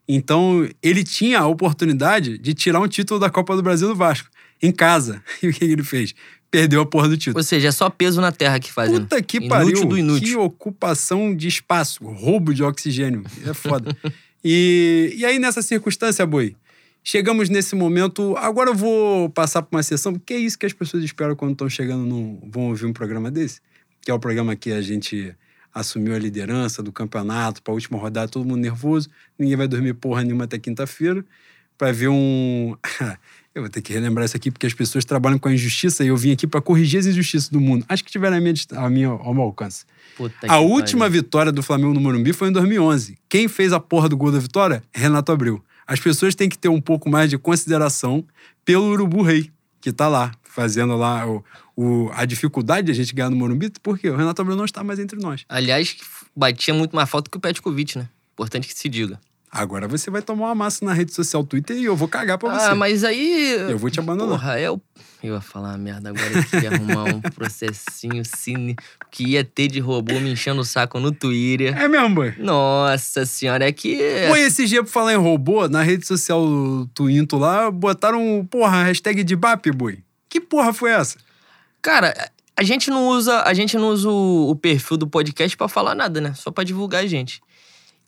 [0.08, 4.28] Então, ele tinha a oportunidade de tirar um título da Copa do Brasil do Vasco,
[4.60, 5.22] em casa.
[5.42, 6.14] E o que ele fez?
[6.50, 7.38] Perdeu a porra do título.
[7.38, 9.00] Ou seja, é só peso na terra que fazem.
[9.00, 9.84] Puta que Inútil pariu.
[9.86, 10.28] do inútil.
[10.28, 13.24] Que ocupação de espaço, roubo de oxigênio.
[13.46, 13.96] É foda.
[14.44, 16.54] e, e aí, nessa circunstância, Boi,
[17.02, 18.36] chegamos nesse momento.
[18.36, 21.52] Agora eu vou passar por uma sessão, porque é isso que as pessoas esperam quando
[21.52, 22.38] estão chegando no.
[22.50, 23.60] vão ouvir um programa desse,
[24.02, 25.34] que é o programa que a gente
[25.74, 29.08] assumiu a liderança do campeonato para a última rodada, todo mundo nervoso,
[29.38, 31.24] ninguém vai dormir porra nenhuma até quinta-feira,
[31.78, 32.76] para ver um.
[33.54, 36.08] Eu vou ter que relembrar isso aqui, porque as pessoas trabalham com a injustiça e
[36.08, 37.84] eu vim aqui para corrigir as injustiças do mundo.
[37.86, 39.84] Acho que tiveram a minha, a minha, ao meu alcance.
[40.16, 41.20] Puta A última pariu.
[41.20, 43.18] vitória do Flamengo no Morumbi foi em 2011.
[43.28, 44.82] Quem fez a porra do gol da vitória?
[44.90, 45.62] Renato Abreu.
[45.86, 48.24] As pessoas têm que ter um pouco mais de consideração
[48.64, 49.50] pelo Urubu Rei,
[49.82, 51.42] que tá lá, fazendo lá o,
[51.76, 54.84] o- a dificuldade de a gente ganhar no Morumbi, porque o Renato Abreu não está
[54.84, 55.44] mais entre nós.
[55.48, 55.96] Aliás,
[56.36, 58.08] batia muito mais falta que o Petkovic, né?
[58.34, 59.18] Importante que se diga.
[59.54, 62.48] Agora você vai tomar uma massa na rede social Twitter e eu vou cagar pra
[62.58, 62.70] você.
[62.70, 63.50] Ah, mas aí.
[63.68, 64.38] Eu vou te abandonar.
[64.38, 64.80] Porra, o.
[65.22, 68.74] Eu ia falar uma merda agora, eu queria arrumar um processinho cine
[69.10, 71.76] que ia ter de robô me enchendo o saco no Twitter.
[71.78, 72.34] É mesmo, boy.
[72.38, 73.98] Nossa senhora, é que.
[74.28, 76.42] Pô, esse dia, por falar em robô, na rede social
[76.94, 79.98] Twinto lá, botaram, porra, hashtag de BAP, boy.
[80.32, 81.18] Que porra foi essa?
[81.82, 82.14] Cara,
[82.56, 85.94] a gente não usa, a gente não usa o, o perfil do podcast pra falar
[85.94, 86.32] nada, né?
[86.32, 87.42] Só pra divulgar a gente.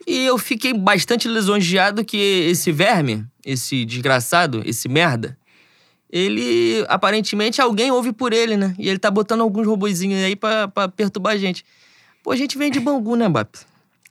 [0.07, 5.37] E eu fiquei bastante lisonjeado que esse verme, esse desgraçado, esse merda,
[6.11, 8.75] ele aparentemente alguém ouve por ele, né?
[8.79, 11.63] E ele tá botando alguns robozinhos aí pra, pra perturbar a gente.
[12.23, 13.55] Pô, a gente vem de Bangu, né, Bap?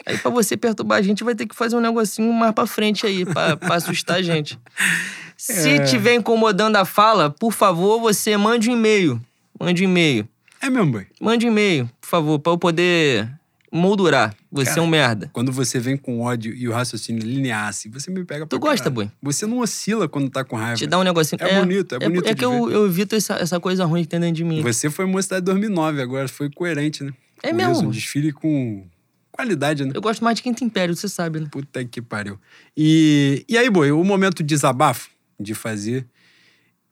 [0.05, 3.07] Aí pra você perturbar a gente vai ter que fazer um negocinho mais pra frente
[3.07, 4.59] aí, pra, pra assustar a gente.
[5.45, 5.83] Se É.
[5.83, 9.21] tiver incomodando a fala, por favor, você mande um e-mail.
[9.59, 10.25] Mande um e-mail.
[10.61, 11.05] É mesmo, boy.
[11.19, 13.29] Mande um e-mail, por favor, pra eu poder
[13.69, 14.33] moldurar.
[14.49, 15.29] Você Cara, é um merda.
[15.33, 18.61] Quando você vem com ódio e o raciocínio linear, assim, você me pega pra Tu
[18.61, 19.11] gosta, boi?
[19.21, 20.77] Você não oscila quando tá com raiva.
[20.77, 21.37] Te dá um negocinho.
[21.43, 24.21] É bonito, é bonito É, que eu, eu evito essa, essa coisa ruim que tem
[24.21, 24.61] dentro de mim.
[24.61, 27.11] Você foi mocidade 2009, agora foi coerente, né?
[27.43, 27.73] É Com mesmo.
[27.73, 28.85] isso, Um desfile com
[29.29, 29.91] qualidade, né?
[29.93, 31.47] Eu gosto mais de Quinto Império, você sabe, né?
[31.51, 32.39] Puta que pariu.
[32.77, 35.09] E, e aí, boi, o momento de desabafo
[35.43, 36.07] de fazer.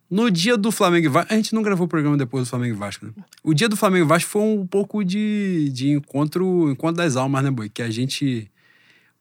[0.10, 1.34] No dia do Flamengo e Vasco.
[1.34, 3.14] A gente não gravou o programa depois do Flamengo e Vasco, né?
[3.42, 7.42] O dia do Flamengo e Vasco foi um pouco de, de encontro, encontro das almas,
[7.42, 7.70] né, boi?
[7.70, 8.52] Que a gente.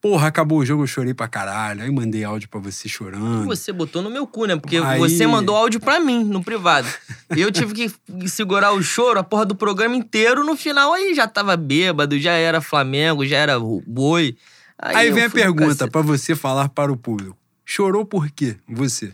[0.00, 1.82] Porra, acabou o jogo, eu chorei pra caralho.
[1.82, 3.44] Aí mandei áudio pra você chorando.
[3.44, 4.56] Você botou no meu cu, né?
[4.56, 6.88] Porque Aí- você mandou áudio pra mim, no privado.
[7.36, 10.42] Eu tive que segurar o choro, a porra do programa inteiro.
[10.42, 14.36] No final, aí já tava bêbado, já era Flamengo, já era boi.
[14.76, 17.36] Aí, eu vem a pergunta pra você falar para o público.
[17.64, 18.56] Chorou por quê?
[18.66, 19.12] Você.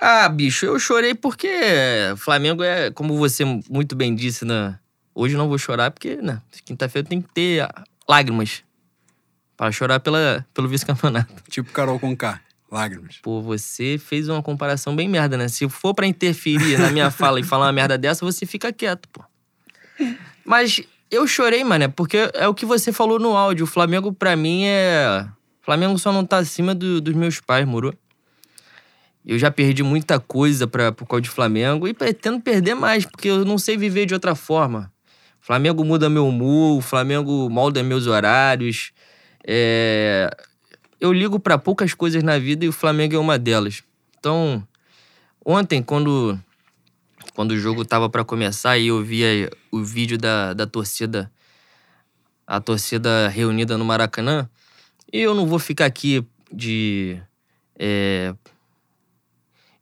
[0.00, 1.48] Ah, bicho, eu chorei porque
[2.16, 4.78] Flamengo é, como você muito bem disse, né?
[5.14, 6.40] Hoje não vou chorar porque, né?
[6.64, 7.68] Quinta-feira tem que ter
[8.08, 8.62] lágrimas.
[9.56, 11.34] Para chorar pela, pelo vice-campeonato.
[11.50, 12.40] Tipo Carol Conká.
[12.70, 13.18] Lágrimas.
[13.22, 15.48] Pô, você fez uma comparação bem merda, né?
[15.48, 19.08] Se for pra interferir na minha fala e falar uma merda dessa, você fica quieto,
[19.08, 19.24] pô.
[20.44, 20.80] Mas
[21.10, 23.64] eu chorei, mano, porque é o que você falou no áudio.
[23.64, 25.26] O Flamengo, pra mim, é.
[25.62, 27.92] O Flamengo só não tá acima do- dos meus pais, moro?
[29.28, 33.28] Eu já perdi muita coisa pra, por causa de Flamengo e pretendo perder mais, porque
[33.28, 34.90] eu não sei viver de outra forma.
[35.38, 38.90] Flamengo muda meu humor, o Flamengo molda meus horários.
[39.46, 40.30] É,
[40.98, 43.82] eu ligo pra poucas coisas na vida e o Flamengo é uma delas.
[44.18, 44.66] Então,
[45.44, 46.40] ontem, quando,
[47.34, 51.30] quando o jogo tava pra começar e eu via o vídeo da, da torcida,
[52.46, 54.48] a torcida reunida no Maracanã,
[55.12, 57.20] e eu não vou ficar aqui de
[57.78, 58.34] é,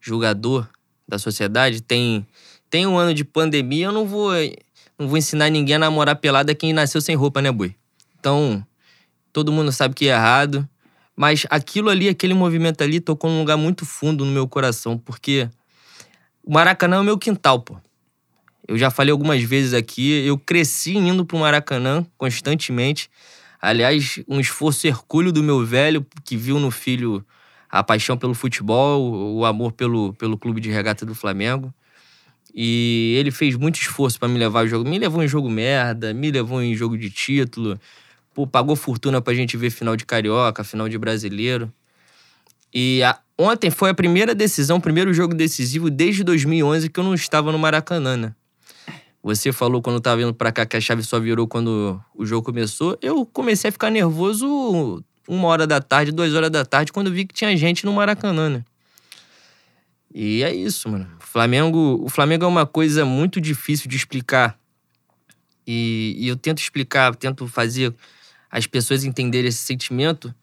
[0.07, 0.69] julgador
[1.09, 1.81] da sociedade.
[1.83, 2.27] Tem,
[2.71, 4.33] tem um ano de pandemia, eu não vou,
[4.99, 7.75] não vou ensinar ninguém a namorar pelada quem nasceu sem roupa, né, boi?
[8.19, 8.65] Então,
[9.33, 10.69] todo mundo sabe que é errado.
[11.17, 15.49] Mas aquilo ali, aquele movimento ali, tocou num lugar muito fundo no meu coração, porque
[16.45, 17.77] O Maracanã é o meu quintal, pô.
[18.69, 23.11] Eu já falei algumas vezes aqui, eu cresci indo pro Maracanã constantemente.
[23.61, 27.25] Aliás, um esforço hercúleo do meu velho, que viu no filho
[27.79, 31.73] a paixão pelo futebol, o amor pelo, pelo clube de regata do Flamengo.
[32.55, 34.89] E ele fez muito esforço para me levar ao jogo.
[34.89, 37.79] Me levou em jogo merda, me levou em jogo de título.
[38.33, 41.71] Pô, pagou fortuna pra gente ver final de Carioca, final de Brasileiro.
[42.73, 47.05] E a, ontem foi a primeira decisão, o primeiro jogo decisivo desde 2011 que eu
[47.05, 48.35] não estava no Maracanã, né?
[49.23, 52.45] Você falou quando tava vindo pra cá que a chave só virou quando o jogo
[52.45, 52.97] começou.
[53.03, 57.25] Eu comecei a ficar nervoso uma hora da tarde, duas horas da tarde, quando vi
[57.25, 58.65] que tinha gente no Maracanã, né?
[60.15, 61.09] E é isso, mano.
[61.21, 64.59] O Flamengo, o Flamengo é uma coisa muito difícil de explicar.
[65.67, 67.95] E, e eu tento explicar, tento fazer
[68.51, 70.35] as pessoas entenderem esse sentimento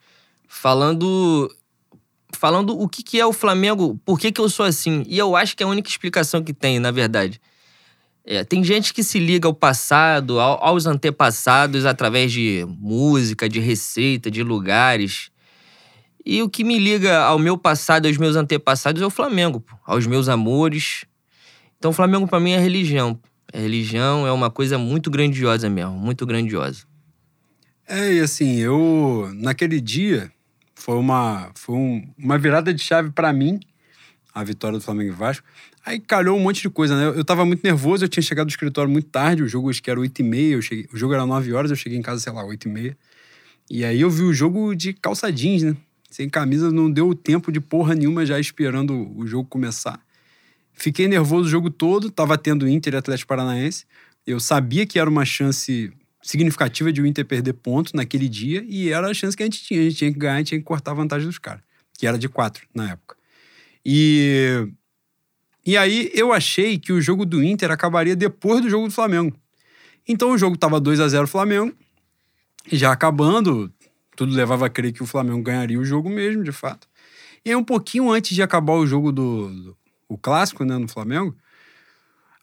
[0.48, 1.50] falando
[2.36, 5.04] falando o que, que é o Flamengo, por que, que eu sou assim.
[5.08, 7.40] E eu acho que é a única explicação que tem, na verdade.
[8.26, 13.60] É, tem gente que se liga ao passado, ao, aos antepassados, através de música, de
[13.60, 15.30] receita, de lugares.
[16.26, 19.76] E o que me liga ao meu passado, aos meus antepassados, é o Flamengo, pô,
[19.86, 21.06] aos meus amores.
[21.78, 23.20] Então, o Flamengo para mim é religião.
[23.52, 26.86] É religião, é uma coisa muito grandiosa mesmo, muito grandiosa.
[27.86, 30.32] É, e assim, eu, naquele dia,
[30.74, 33.60] foi uma, foi um, uma virada de chave para mim,
[34.34, 35.46] a vitória do Flamengo e Vasco.
[35.86, 37.18] Aí calhou um monte de coisa, né?
[37.18, 39.92] Eu tava muito nervoso, eu tinha chegado do escritório muito tarde, o jogo acho que
[39.92, 42.22] era 8 e meia, eu cheguei, o jogo era 9 horas, eu cheguei em casa,
[42.22, 42.98] sei lá, 8 e meia.
[43.70, 45.76] E aí eu vi o jogo de calça jeans, né?
[46.10, 50.00] Sem camisa, não deu tempo de porra nenhuma já esperando o jogo começar.
[50.72, 53.86] Fiquei nervoso o jogo todo, tava tendo Inter e Atlético Paranaense.
[54.26, 58.90] Eu sabia que era uma chance significativa de o Inter perder ponto naquele dia e
[58.90, 59.82] era a chance que a gente tinha.
[59.82, 61.62] A gente tinha que ganhar, a gente tinha que cortar a vantagem dos caras,
[61.98, 63.18] que era de quatro na época.
[63.86, 64.68] E
[65.66, 69.36] e aí eu achei que o jogo do Inter acabaria depois do jogo do Flamengo.
[70.08, 71.74] Então o jogo estava 2 a 0 Flamengo,
[72.72, 73.72] já acabando,
[74.16, 76.88] tudo levava a crer que o Flamengo ganharia o jogo mesmo, de fato.
[77.46, 80.88] E aí um pouquinho antes de acabar o jogo do, do o clássico, né, no
[80.88, 81.36] Flamengo,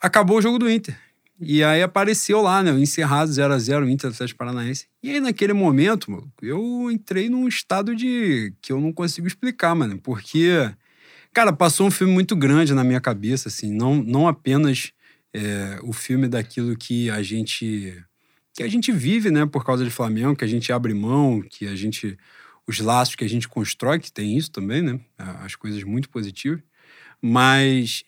[0.01, 0.99] acabou o jogo do Inter.
[1.39, 4.87] E aí apareceu lá, né, encerrado 0 a 0 Inter Atlético Paranaense.
[5.03, 9.99] E aí naquele momento, eu entrei num estado de que eu não consigo explicar, mano,
[9.99, 10.71] porque
[11.33, 14.93] Cara, passou um filme muito grande na minha cabeça, assim, não, não apenas
[15.33, 18.05] é, o filme daquilo que a gente
[18.53, 21.67] que a gente vive, né, por causa de Flamengo, que a gente abre mão, que
[21.69, 22.19] a gente
[22.67, 26.61] os laços que a gente constrói, que tem isso também, né, as coisas muito positivas,
[27.23, 28.05] mas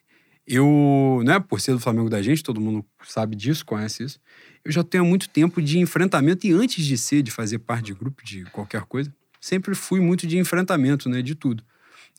[0.46, 4.20] eu, né, por ser do Flamengo da gente, todo mundo sabe disso, conhece isso.
[4.64, 7.94] Eu já tenho muito tempo de enfrentamento e antes de ser, de fazer parte de
[7.94, 11.64] grupo de qualquer coisa, sempre fui muito de enfrentamento, né, de tudo.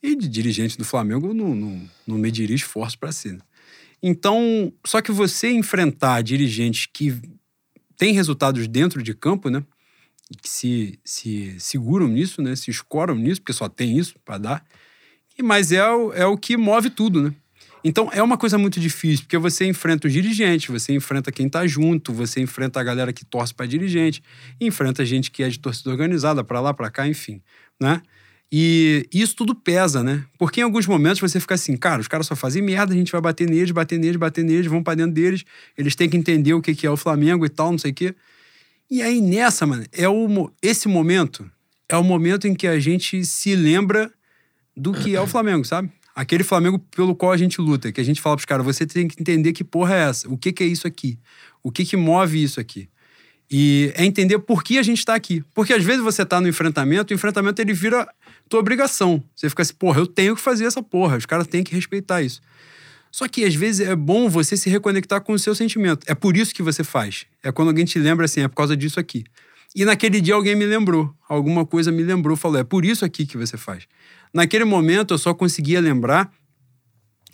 [0.04, 3.32] E de dirigente do Flamengo, não, não, não mediria esforço para ser.
[3.32, 3.38] Né?
[4.02, 7.18] Então, só que você enfrentar dirigentes que
[7.96, 9.64] têm resultados dentro de campo, né?
[10.42, 12.54] Que se, se seguram nisso, né?
[12.54, 14.66] Se escoram nisso, porque só tem isso para dar.
[15.42, 17.34] Mas é o, é o que move tudo, né?
[17.82, 21.66] Então é uma coisa muito difícil, porque você enfrenta os dirigentes, você enfrenta quem tá
[21.66, 24.22] junto, você enfrenta a galera que torce para dirigente,
[24.60, 27.40] enfrenta gente que é de torcida organizada, para lá, para cá, enfim,
[27.80, 28.02] né?
[28.56, 30.24] E isso tudo pesa, né?
[30.38, 33.10] Porque em alguns momentos você fica assim, cara, os caras só fazem merda, a gente
[33.10, 35.44] vai bater neles, bater neles, bater neles, vão pra dentro deles,
[35.76, 38.14] eles têm que entender o que é o Flamengo e tal, não sei o quê.
[38.88, 41.50] E aí nessa, mano, é o, esse momento
[41.88, 44.08] é o momento em que a gente se lembra
[44.76, 45.90] do que é o Flamengo, sabe?
[46.14, 49.08] Aquele Flamengo pelo qual a gente luta, que a gente fala pros caras, você tem
[49.08, 51.18] que entender que porra é essa, o que, que é isso aqui,
[51.60, 52.88] o que, que move isso aqui.
[53.50, 55.44] E é entender por que a gente está aqui.
[55.54, 58.08] Porque às vezes você está no enfrentamento, o enfrentamento ele vira
[58.48, 59.22] tua obrigação.
[59.34, 62.22] Você fica assim, porra, eu tenho que fazer essa porra, os caras têm que respeitar
[62.22, 62.40] isso.
[63.10, 66.04] Só que às vezes é bom você se reconectar com o seu sentimento.
[66.08, 67.26] É por isso que você faz.
[67.42, 69.24] É quando alguém te lembra assim, é por causa disso aqui.
[69.74, 73.26] E naquele dia alguém me lembrou, alguma coisa me lembrou, falou, é por isso aqui
[73.26, 73.86] que você faz.
[74.32, 76.32] Naquele momento eu só conseguia lembrar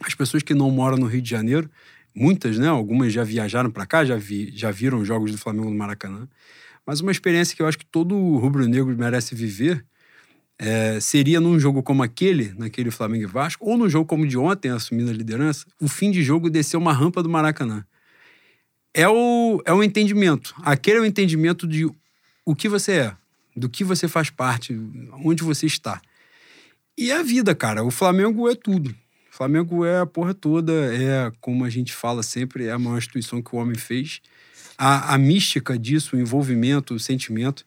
[0.00, 1.70] as pessoas que não moram no Rio de Janeiro,
[2.14, 2.68] muitas, né?
[2.68, 6.28] Algumas já viajaram para cá, já, vi, já viram jogos do Flamengo no Maracanã.
[6.86, 9.84] Mas uma experiência que eu acho que todo rubro-negro merece viver
[10.58, 14.36] é, seria num jogo como aquele, naquele Flamengo e Vasco, ou num jogo como de
[14.36, 17.84] ontem, assumindo a liderança, o fim de jogo descer uma rampa do Maracanã.
[18.92, 20.54] É o, é o entendimento.
[20.62, 21.86] Aquele é o entendimento de
[22.44, 23.16] o que você é,
[23.56, 24.78] do que você faz parte,
[25.24, 26.00] onde você está.
[26.98, 27.82] E a vida, cara.
[27.82, 28.94] O Flamengo é tudo.
[29.40, 33.40] Flamengo é a porra toda, é, como a gente fala sempre, é a maior instituição
[33.40, 34.20] que o homem fez.
[34.76, 37.64] A, a mística disso, o envolvimento, o sentimento.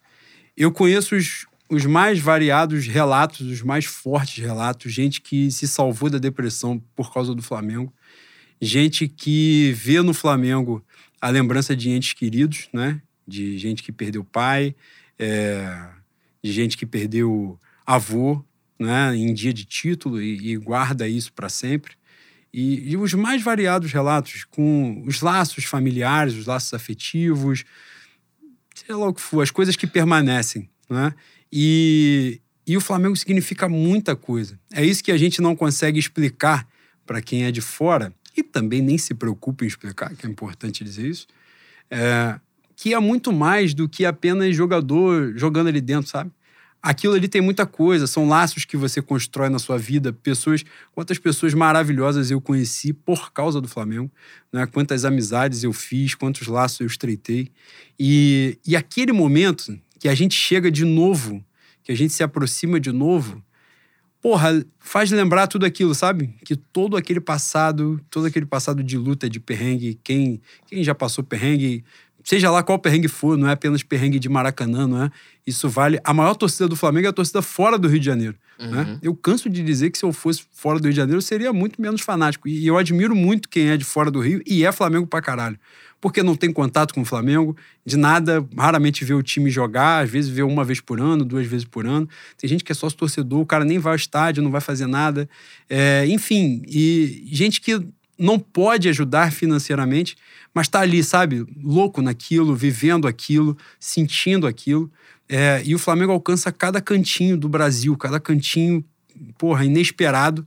[0.56, 6.08] Eu conheço os, os mais variados relatos, os mais fortes relatos, gente que se salvou
[6.08, 7.92] da depressão por causa do Flamengo.
[8.62, 10.80] gente que vê no Flamengo
[11.20, 13.02] a lembrança de entes queridos, né?
[13.26, 14.76] De gente que perdeu pai,
[15.18, 15.88] é,
[16.40, 18.44] de gente que perdeu avô,
[18.78, 19.16] né?
[19.16, 21.94] Em dia de título e, e guarda isso para sempre.
[22.52, 27.64] E, e, os mais variados relatos, com os laços familiares, os laços afetivos,
[28.74, 31.12] sei lá o que for, as coisas que permanecem, né?
[31.52, 34.58] E, e o Flamengo significa muita coisa.
[34.72, 36.66] É isso que a gente não consegue explicar
[37.04, 40.82] para quem é de fora, e também nem se preocupa em explicar, que é importante
[40.82, 41.26] dizer isso,
[41.90, 42.38] é,
[42.76, 46.30] que é muito mais do que apenas jogador jogando ali dentro, sabe?
[46.86, 50.62] Aquilo ali tem muita coisa, são laços que você constrói na sua vida, pessoas,
[50.92, 54.10] quantas pessoas maravilhosas eu conheci por causa do Flamengo,
[54.52, 54.66] né?
[54.66, 57.50] quantas amizades eu fiz, quantos laços eu estreitei.
[57.98, 61.42] E, e aquele momento que a gente chega de novo,
[61.82, 63.42] que a gente se aproxima de novo,
[64.20, 66.34] porra, faz lembrar tudo aquilo, sabe?
[66.44, 71.24] Que todo aquele passado, todo aquele passado de luta, de perrengue, quem, quem já passou
[71.24, 71.82] perrengue,
[72.24, 75.10] seja lá qual perrengue for, não é apenas perrengue de Maracanã, não é?
[75.46, 76.00] Isso vale.
[76.02, 78.34] A maior torcida do Flamengo é a torcida fora do Rio de Janeiro.
[78.58, 78.66] Né?
[78.66, 78.72] Uhum.
[78.72, 78.98] Né?
[79.02, 81.52] Eu canso de dizer que se eu fosse fora do Rio de Janeiro, eu seria
[81.52, 82.48] muito menos fanático.
[82.48, 85.58] E eu admiro muito quem é de fora do Rio e é Flamengo pra caralho
[86.04, 90.10] porque não tem contato com o Flamengo, de nada, raramente vê o time jogar, às
[90.10, 92.06] vezes vê uma vez por ano, duas vezes por ano.
[92.36, 94.86] Tem gente que é sócio torcedor, o cara nem vai ao estádio, não vai fazer
[94.86, 95.26] nada.
[95.66, 97.82] É, enfim, e gente que
[98.18, 100.16] não pode ajudar financeiramente,
[100.52, 104.90] mas está ali, sabe, louco naquilo, vivendo aquilo, sentindo aquilo.
[105.28, 108.84] É, e o Flamengo alcança cada cantinho do Brasil, cada cantinho,
[109.36, 110.46] porra, inesperado.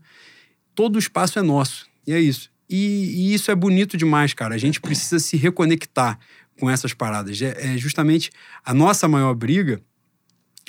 [0.73, 1.87] Todo o espaço é nosso.
[2.05, 2.49] E é isso.
[2.69, 2.75] E,
[3.15, 4.55] e, isso é bonito demais, cara.
[4.55, 6.19] A gente precisa se reconectar
[6.59, 7.41] com essas paradas.
[7.41, 8.31] É, é, justamente
[8.63, 9.81] a nossa maior briga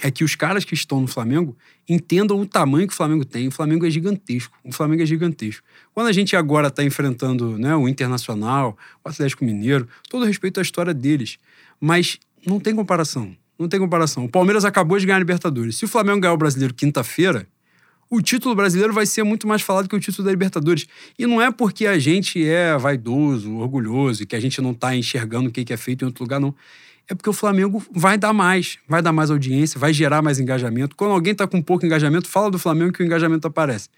[0.02, 1.56] é que os caras que estão no Flamengo
[1.88, 3.48] entendam o tamanho que o Flamengo tem.
[3.48, 4.56] O Flamengo é gigantesco.
[4.62, 5.64] O Flamengo é gigantesco.
[5.92, 10.62] Quando a gente agora está enfrentando né, o Internacional, o Atlético Mineiro, todo respeito à
[10.62, 11.38] história deles,
[11.80, 13.36] mas não tem comparação.
[13.58, 14.24] Não tem comparação.
[14.24, 15.76] O Palmeiras acabou de ganhar a Libertadores.
[15.76, 17.48] Se o Flamengo ganhar o Brasileiro quinta-feira,
[18.10, 20.86] o título brasileiro vai ser muito mais falado que o título da Libertadores.
[21.18, 24.94] E não é porque a gente é vaidoso, orgulhoso e que a gente não está
[24.94, 26.54] enxergando o que é feito em outro lugar, não.
[27.08, 30.94] É porque o Flamengo vai dar mais, vai dar mais audiência, vai gerar mais engajamento.
[30.94, 33.88] Quando alguém está com pouco engajamento, fala do Flamengo que o engajamento aparece.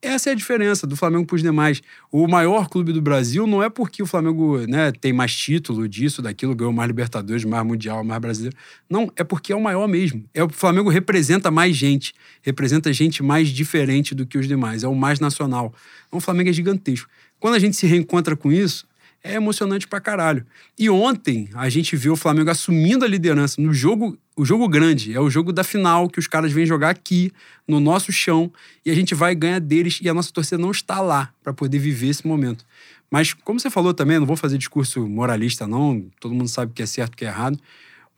[0.00, 1.82] Essa é a diferença do Flamengo para os demais.
[2.12, 6.22] O maior clube do Brasil não é porque o Flamengo né, tem mais título disso,
[6.22, 8.56] daquilo, ganhou mais Libertadores, mais Mundial, mais Brasileiro.
[8.88, 10.24] Não, é porque é o maior mesmo.
[10.32, 14.88] É o Flamengo representa mais gente, representa gente mais diferente do que os demais, é
[14.88, 15.74] o mais nacional.
[16.06, 17.08] Então o Flamengo é gigantesco.
[17.40, 18.86] Quando a gente se reencontra com isso,
[19.26, 20.46] é emocionante pra caralho.
[20.78, 25.12] E ontem a gente viu o Flamengo assumindo a liderança no jogo, o jogo grande,
[25.14, 27.32] é o jogo da final que os caras vêm jogar aqui,
[27.66, 28.52] no nosso chão,
[28.84, 31.78] e a gente vai ganhar deles e a nossa torcida não está lá para poder
[31.78, 32.64] viver esse momento.
[33.10, 36.82] Mas como você falou também, não vou fazer discurso moralista não, todo mundo sabe que
[36.82, 37.58] é certo e que é errado,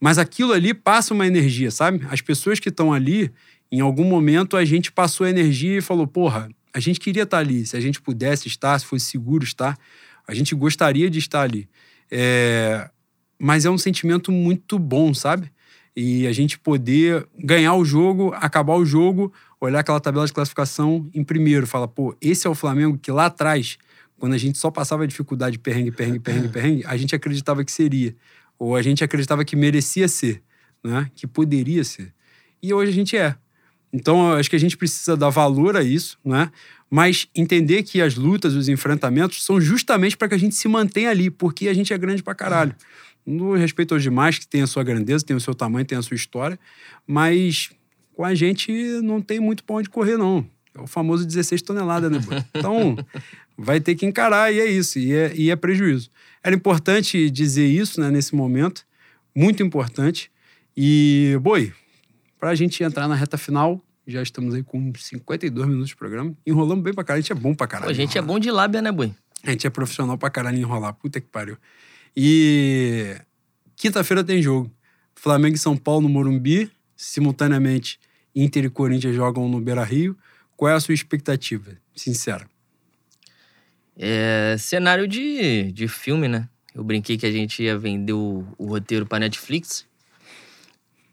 [0.01, 2.07] mas aquilo ali passa uma energia, sabe?
[2.11, 3.31] As pessoas que estão ali,
[3.71, 7.39] em algum momento a gente passou a energia e falou, porra, a gente queria estar
[7.39, 9.77] ali, se a gente pudesse estar, se fosse seguro estar,
[10.29, 11.69] a gente gostaria de estar ali.
[12.11, 12.89] É...
[13.39, 15.51] Mas é um sentimento muito bom, sabe?
[15.97, 21.09] E a gente poder ganhar o jogo, acabar o jogo, olhar aquela tabela de classificação
[21.15, 23.79] em primeiro, falar, pô, esse é o Flamengo que lá atrás,
[24.19, 28.15] quando a gente só passava dificuldade, perrengue, perrengue, perrengue, perrengue, a gente acreditava que seria.
[28.59, 30.43] Ou a gente acreditava que merecia ser,
[30.85, 31.11] né?
[31.15, 32.13] que poderia ser.
[32.63, 33.35] E hoje a gente é.
[33.93, 36.51] Então, acho que a gente precisa dar valor a isso, né?
[36.91, 41.11] mas entender que as lutas, os enfrentamentos são justamente para que a gente se mantenha
[41.11, 42.75] ali, porque a gente é grande pra caralho.
[43.27, 46.03] No respeito aos demais, que tem a sua grandeza, tem o seu tamanho, tem a
[46.03, 46.59] sua história,
[47.07, 47.71] mas
[48.15, 48.73] com a gente
[49.03, 50.47] não tem muito pra onde correr, não.
[50.75, 52.21] É o famoso 16 toneladas, né?
[52.55, 52.97] Então,
[53.57, 56.11] vai ter que encarar e é isso, e é, e é prejuízo.
[56.43, 58.87] Era importante dizer isso, né, nesse momento,
[59.35, 60.31] muito importante.
[60.75, 61.73] E, boi,
[62.39, 66.35] para a gente entrar na reta final, já estamos aí com 52 minutos de programa.
[66.47, 67.19] Enrolamos bem pra caralho.
[67.19, 67.89] A gente é bom pra caralho.
[67.89, 69.13] Pô, a gente é bom de lábia, né, Boi?
[69.45, 70.95] A gente é profissional pra caralho enrolar.
[70.95, 71.57] Puta que pariu.
[72.17, 73.17] E
[73.77, 74.71] quinta-feira tem jogo.
[75.15, 76.71] Flamengo e São Paulo no Morumbi.
[76.97, 78.01] Simultaneamente,
[78.35, 80.17] Inter e Corinthians jogam no Beira-Rio.
[80.57, 81.77] Qual é a sua expectativa?
[81.95, 82.49] Sincera.
[83.97, 86.49] É cenário de, de filme, né?
[86.75, 89.87] Eu brinquei que a gente ia vender o, o roteiro pra Netflix.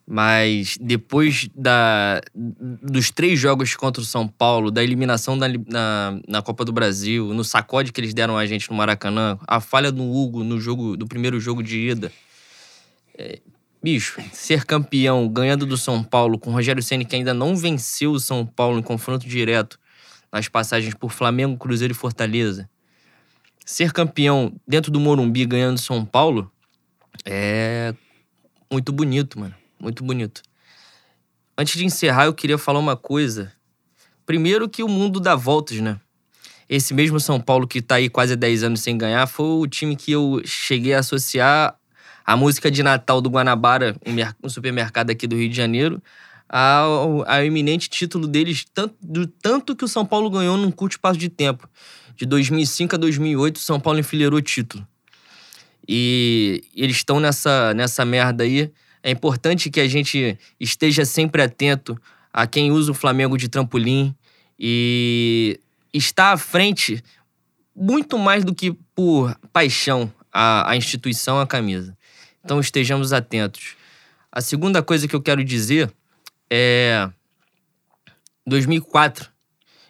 [0.08, 6.42] Mas depois da, dos três jogos contra o São Paulo, da eliminação da, na, na
[6.44, 10.04] Copa do Brasil, no sacode que eles deram a gente no Maracanã, a falha do
[10.04, 12.12] Hugo no jogo do primeiro jogo de ida.
[13.18, 13.40] É,
[13.82, 18.12] bicho, ser campeão ganhando do São Paulo com o Rogério Ceni que ainda não venceu
[18.12, 19.80] o São Paulo em confronto direto
[20.32, 22.70] nas passagens por Flamengo, Cruzeiro e Fortaleza.
[23.66, 26.52] ser campeão dentro do Morumbi ganhando São Paulo
[27.24, 27.96] é
[28.72, 29.56] muito bonito, mano.
[29.86, 30.42] Muito bonito.
[31.56, 33.54] Antes de encerrar, eu queria falar uma coisa.
[34.26, 36.00] Primeiro que o mundo dá voltas, né?
[36.68, 39.96] Esse mesmo São Paulo que tá aí quase 10 anos sem ganhar foi o time
[39.96, 41.78] que eu cheguei a associar
[42.26, 43.96] a música de Natal do Guanabara,
[44.44, 46.02] um supermercado aqui do Rio de Janeiro,
[46.50, 51.20] ao, ao título deles, tanto, do tanto que o São Paulo ganhou num curto espaço
[51.20, 51.70] de tempo.
[52.16, 54.84] De 2005 a 2008, o São Paulo enfileirou título.
[55.88, 58.72] E eles estão nessa, nessa merda aí.
[59.06, 61.96] É importante que a gente esteja sempre atento
[62.34, 64.16] a quem usa o Flamengo de trampolim
[64.58, 65.60] e
[65.94, 67.04] está à frente
[67.76, 71.96] muito mais do que por paixão a, a instituição, a camisa.
[72.44, 73.76] Então estejamos atentos.
[74.32, 75.94] A segunda coisa que eu quero dizer
[76.50, 77.08] é
[78.48, 79.30] 2004.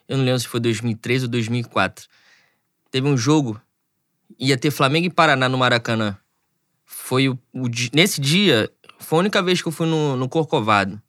[0.09, 2.05] Eu não lembro se foi 2003 ou 2004.
[2.91, 3.61] Teve um jogo
[4.37, 6.17] ia ter Flamengo e Paraná no Maracanã.
[6.83, 8.69] Foi o, o nesse dia
[8.99, 11.01] foi a única vez que eu fui no, no Corcovado.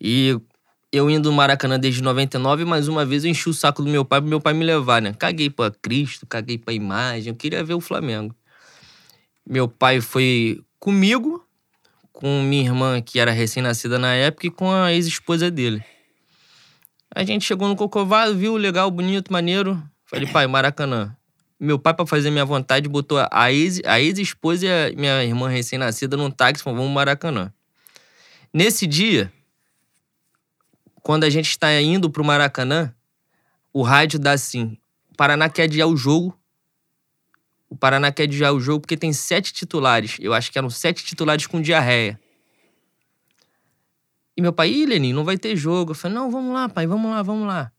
[0.00, 0.38] E
[0.92, 4.04] eu indo no Maracanã desde 99, mais uma vez eu enchi o saco do meu
[4.04, 5.12] pai pro meu pai me levar, né?
[5.12, 8.34] Caguei pra Cristo, caguei pra imagem, eu queria ver o Flamengo.
[9.46, 11.44] Meu pai foi comigo,
[12.12, 15.84] com minha irmã, que era recém-nascida na época, e com a ex-esposa dele.
[17.14, 19.82] A gente chegou no Cocovado, viu, legal, bonito, maneiro.
[20.04, 21.16] Falei, pai, Maracanã.
[21.64, 26.16] Meu pai, pra fazer minha vontade, botou a ex-esposa ex e a minha irmã recém-nascida
[26.16, 27.52] num táxi falou, vamos Maracanã.
[28.52, 29.32] Nesse dia,
[31.02, 32.94] quando a gente está indo pro Maracanã,
[33.72, 34.76] o rádio dá assim:
[35.10, 36.38] o Paraná quer adiar o jogo
[37.74, 40.16] o Paraná quer adiar o jogo porque tem sete titulares.
[40.20, 42.20] Eu acho que eram sete titulares com diarreia.
[44.36, 45.90] E meu pai, ih, Lenin, não vai ter jogo.
[45.90, 47.72] Eu falei, não, vamos lá, pai, vamos lá, vamos lá.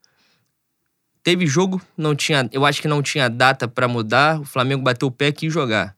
[1.26, 4.40] Teve jogo, não tinha, eu acho que não tinha data para mudar.
[4.40, 5.98] O Flamengo bateu o pé e jogar.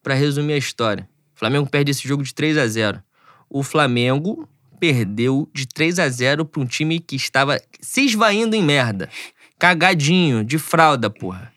[0.00, 3.02] Para resumir a história, o Flamengo perde esse jogo de 3 a 0.
[3.48, 4.48] O Flamengo
[4.78, 9.10] perdeu de 3 a 0 para um time que estava se esvaindo em merda.
[9.58, 11.52] Cagadinho, de fralda, porra.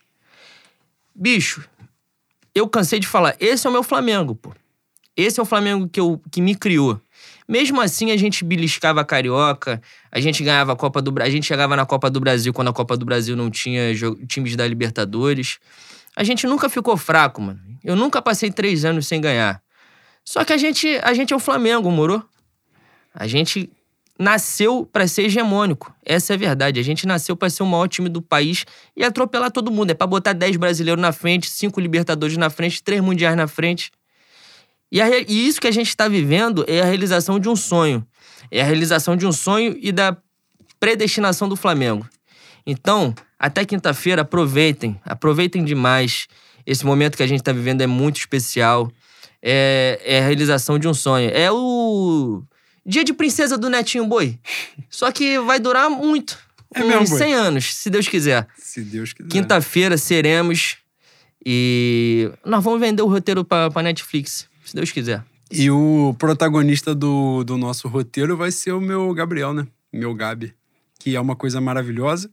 [1.14, 1.64] Bicho,
[2.56, 4.56] eu cansei de falar, esse é o meu Flamengo, pô.
[5.16, 7.00] Esse é o Flamengo que, eu, que me criou.
[7.48, 9.82] Mesmo assim, a gente beliscava a Carioca,
[10.12, 12.70] a gente ganhava a Copa do Brasil, a gente chegava na Copa do Brasil quando
[12.70, 13.92] a Copa do Brasil não tinha
[14.28, 15.60] times da Libertadores.
[16.16, 17.60] A gente nunca ficou fraco, mano.
[17.84, 19.62] Eu nunca passei três anos sem ganhar.
[20.24, 22.24] Só que a gente, a gente é o Flamengo, moro?
[23.14, 23.70] A gente
[24.18, 25.94] nasceu para ser hegemônico.
[26.06, 26.80] Essa é a verdade.
[26.80, 28.66] A gente nasceu para ser o maior time do país
[28.96, 29.92] e atropelar todo mundo.
[29.92, 33.92] É para botar 10 brasileiros na frente, 5 Libertadores na frente, 3 Mundiais na frente.
[34.94, 38.06] E, a, e isso que a gente está vivendo é a realização de um sonho.
[38.52, 40.16] É a realização de um sonho e da
[40.80, 42.08] predestinação do Flamengo.
[42.64, 45.02] Então, até quinta-feira, aproveitem.
[45.04, 46.28] Aproveitem demais.
[46.64, 48.92] Esse momento que a gente está vivendo é muito especial.
[49.42, 51.28] É, é a realização de um sonho.
[51.34, 52.44] É o
[52.86, 54.38] Dia de Princesa do Netinho Boi.
[54.92, 56.38] Só que vai durar muito.
[56.76, 58.48] É uns mesmo, 100 anos, se Deus quiser.
[58.60, 59.30] Se Deus quiser.
[59.30, 60.78] Quinta-feira seremos
[61.46, 65.24] e nós vamos vender o roteiro pra Netflix, se Deus quiser.
[65.52, 69.68] E o protagonista do, do nosso roteiro vai ser o meu Gabriel, né?
[69.94, 70.52] Meu Gabi.
[71.00, 72.32] Que é uma coisa maravilhosa.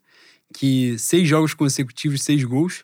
[0.54, 2.82] Que seis jogos consecutivos, seis gols.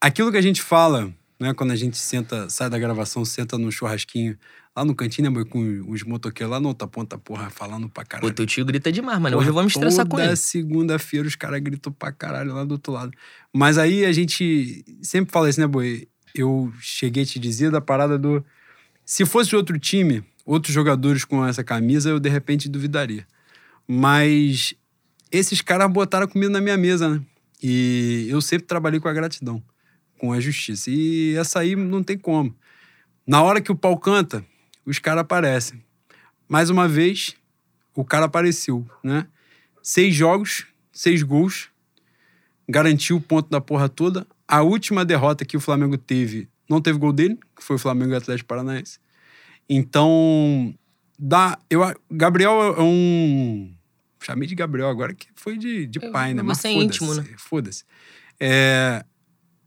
[0.00, 1.52] Aquilo que a gente fala, né?
[1.54, 4.38] Quando a gente senta, sai da gravação, senta no churrasquinho
[4.74, 8.30] Lá no cantinho, né, com os motoqueiros lá na outra ponta, porra, falando pra caralho.
[8.30, 9.36] O teu tio grita demais, mano.
[9.36, 10.28] Hoje eu vou me estressar com ele.
[10.28, 13.12] Toda segunda-feira os caras gritam pra caralho lá do outro lado.
[13.54, 16.08] Mas aí a gente sempre fala isso, né, boi?
[16.34, 18.44] Eu cheguei a te dizer da parada do.
[19.04, 23.26] Se fosse outro time, outros jogadores com essa camisa, eu de repente duvidaria.
[23.86, 24.74] Mas
[25.30, 27.22] esses caras botaram comida na minha mesa, né?
[27.62, 29.62] E eu sempre trabalhei com a gratidão,
[30.18, 30.90] com a justiça.
[30.90, 32.54] E essa aí não tem como.
[33.26, 34.44] Na hora que o pau canta,
[34.84, 35.82] os caras aparecem.
[36.48, 37.36] Mais uma vez,
[37.94, 39.26] o cara apareceu, né?
[39.82, 41.68] Seis jogos, seis gols,
[42.68, 44.26] garantiu o ponto da porra toda.
[44.52, 48.12] A última derrota que o Flamengo teve, não teve gol dele, que foi o Flamengo
[48.12, 48.98] e Atlético Paranaense.
[49.66, 50.74] Então,
[51.18, 51.80] dá, eu,
[52.10, 53.72] Gabriel é um.
[54.22, 56.42] Chamei de Gabriel agora, que foi de, de pai, né?
[56.42, 57.24] Mas é íntimo, né?
[57.38, 57.82] Foda-se.
[58.38, 59.02] É,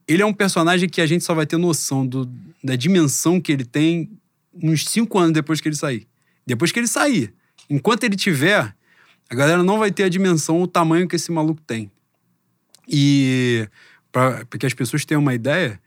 [0.08, 2.32] ele é um personagem que a gente só vai ter noção do,
[2.64, 4.12] da dimensão que ele tem
[4.54, 6.08] uns cinco anos depois que ele sair.
[6.46, 7.34] Depois que ele sair.
[7.68, 8.76] Enquanto ele tiver,
[9.28, 11.90] a galera não vai ter a dimensão, o tamanho que esse maluco tem.
[12.88, 13.68] E
[14.16, 15.78] para que as pessoas tenham uma ideia,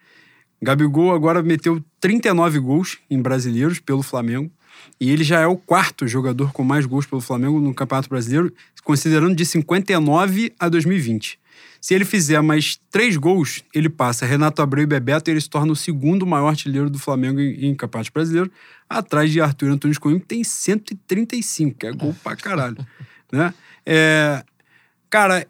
[0.61, 4.53] Gabigol agora meteu 39 gols em brasileiros pelo Flamengo.
[5.01, 8.53] E ele já é o quarto jogador com mais gols pelo Flamengo no Campeonato Brasileiro,
[8.85, 11.41] considerando de 59 a 2020.
[11.81, 15.49] Se ele fizer mais três gols, ele passa Renato Abreu e Bebeto e ele se
[15.49, 18.53] torna o segundo maior artilheiro do Flamengo em, em Campeonato Brasileiro,
[18.91, 22.77] atrás de Arthur Antunes Coimbra, que tem 135, que é gol pra caralho.
[23.33, 23.55] né?
[23.87, 24.45] É,
[25.09, 25.47] cara,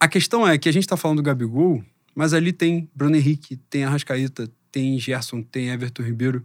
[0.00, 1.82] a questão é que a gente tá falando do Gabigol,
[2.14, 6.44] mas ali tem Bruno Henrique, tem Arrascaeta, tem Gerson, tem Everton Ribeiro,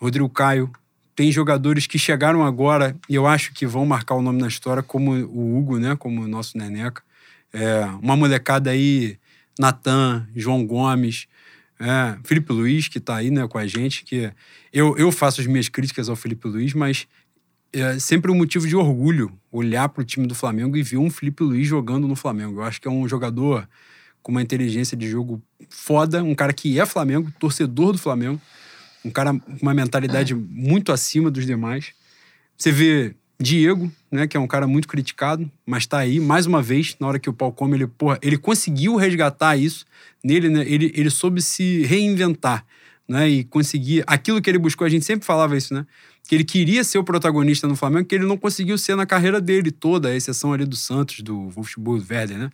[0.00, 0.70] Rodrigo Caio,
[1.14, 4.82] tem jogadores que chegaram agora e eu acho que vão marcar o nome na história,
[4.82, 5.94] como o Hugo, né?
[5.94, 7.02] Como o nosso Neneca.
[7.52, 9.18] É, uma molecada aí,
[9.58, 11.28] Natan, João Gomes,
[11.78, 14.04] é, Felipe Luiz, que tá aí né, com a gente.
[14.04, 14.32] que
[14.72, 17.06] Eu, eu faço as minhas críticas ao Felipe Luiz, mas
[17.72, 21.10] é sempre um motivo de orgulho olhar para o time do Flamengo e ver um
[21.10, 22.60] Felipe Luiz jogando no Flamengo.
[22.60, 23.68] Eu acho que é um jogador
[24.22, 28.40] com uma inteligência de jogo foda, um cara que é Flamengo, torcedor do Flamengo
[29.04, 31.92] um cara com uma mentalidade muito acima dos demais.
[32.56, 36.62] Você vê Diego, né, que é um cara muito criticado, mas tá aí, mais uma
[36.62, 39.84] vez, na hora que o pau come, ele, porra, ele conseguiu resgatar isso
[40.22, 42.64] nele, né, ele, ele soube se reinventar,
[43.08, 45.84] né, e conseguir aquilo que ele buscou, a gente sempre falava isso, né,
[46.28, 49.40] que ele queria ser o protagonista no Flamengo, que ele não conseguiu ser na carreira
[49.40, 52.50] dele toda, a exceção ali do Santos, do Wolfsburg, do Werder, né,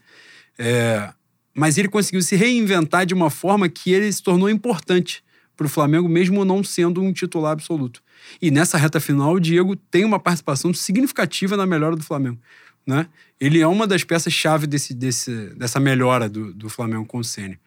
[0.59, 1.13] é,
[1.55, 5.23] mas ele conseguiu se reinventar de uma forma que ele se tornou importante,
[5.59, 8.01] para o Flamengo, mesmo não sendo um titular absoluto.
[8.41, 12.39] E nessa reta final, o Diego tem uma participação significativa na melhora do Flamengo.
[12.87, 13.09] Né?
[13.41, 17.59] Ele é uma das peças-chave desse, desse, dessa melhora do, do Flamengo com o Senna.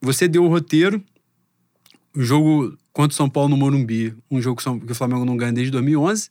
[0.00, 1.02] Você deu o roteiro,
[2.14, 5.52] o jogo contra o São Paulo no Morumbi, um jogo que o Flamengo não ganha
[5.52, 6.30] desde 2011.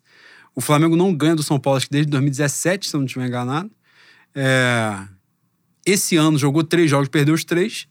[0.56, 3.28] O Flamengo não ganha do São Paulo acho que desde 2017, se eu não estiver
[3.28, 3.72] enganado.
[4.36, 5.08] É...
[5.86, 7.88] Esse ano jogou três jogos, perdeu os três.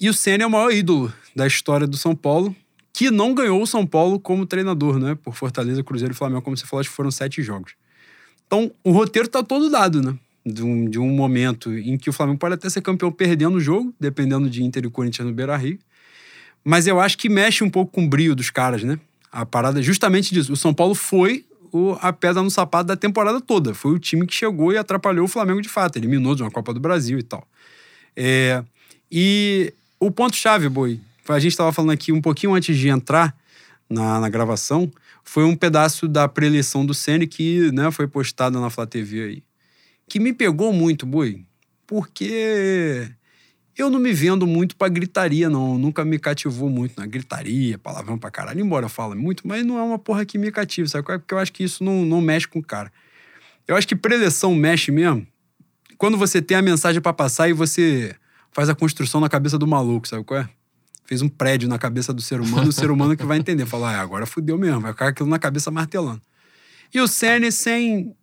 [0.00, 2.56] E o Senna é o maior ídolo da história do São Paulo,
[2.92, 5.14] que não ganhou o São Paulo como treinador, né?
[5.14, 7.74] Por Fortaleza, Cruzeiro e Flamengo, como você falou, acho que foram sete jogos.
[8.46, 10.18] Então, o roteiro tá todo dado, né?
[10.44, 13.60] De um, de um momento em que o Flamengo pode até ser campeão perdendo o
[13.60, 15.78] jogo, dependendo de Inter e Corinthians no Beira-Rio.
[16.64, 18.98] Mas eu acho que mexe um pouco com o brio dos caras, né?
[19.32, 20.52] A parada é justamente disso.
[20.52, 23.74] O São Paulo foi o, a pedra no sapato da temporada toda.
[23.74, 25.96] Foi o time que chegou e atrapalhou o Flamengo de fato.
[25.96, 27.46] Eliminou de uma Copa do Brasil e tal.
[28.16, 28.62] É,
[29.10, 33.34] e o ponto-chave, Boi, a gente estava falando aqui um pouquinho antes de entrar
[33.88, 34.90] na, na gravação,
[35.24, 39.42] foi um pedaço da preleção do Senna que né, foi postada na Flá TV aí.
[40.08, 41.44] Que me pegou muito, Boi,
[41.86, 43.08] porque
[43.80, 45.78] eu não me vendo muito pra gritaria, não.
[45.78, 48.60] Nunca me cativou muito na gritaria, palavrão pra caralho.
[48.60, 51.04] Embora eu fale muito, mas não é uma porra que me cativa, sabe?
[51.04, 52.92] Porque eu acho que isso não, não mexe com o cara.
[53.66, 55.26] Eu acho que preleção mexe mesmo
[56.00, 58.16] quando você tem a mensagem para passar e você
[58.52, 60.48] faz a construção na cabeça do maluco, sabe qual é?
[61.04, 63.66] Fez um prédio na cabeça do ser humano, o ser humano que vai entender.
[63.66, 66.22] Falar, ah, agora fudeu mesmo, vai ficar aquilo na cabeça martelando.
[66.94, 68.16] E o Sene, sem,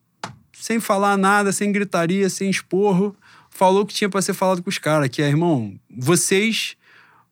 [0.53, 3.15] sem falar nada, sem gritaria, sem esporro,
[3.57, 6.77] falou que tinha para ser falado com os caras, que é, irmão, vocês,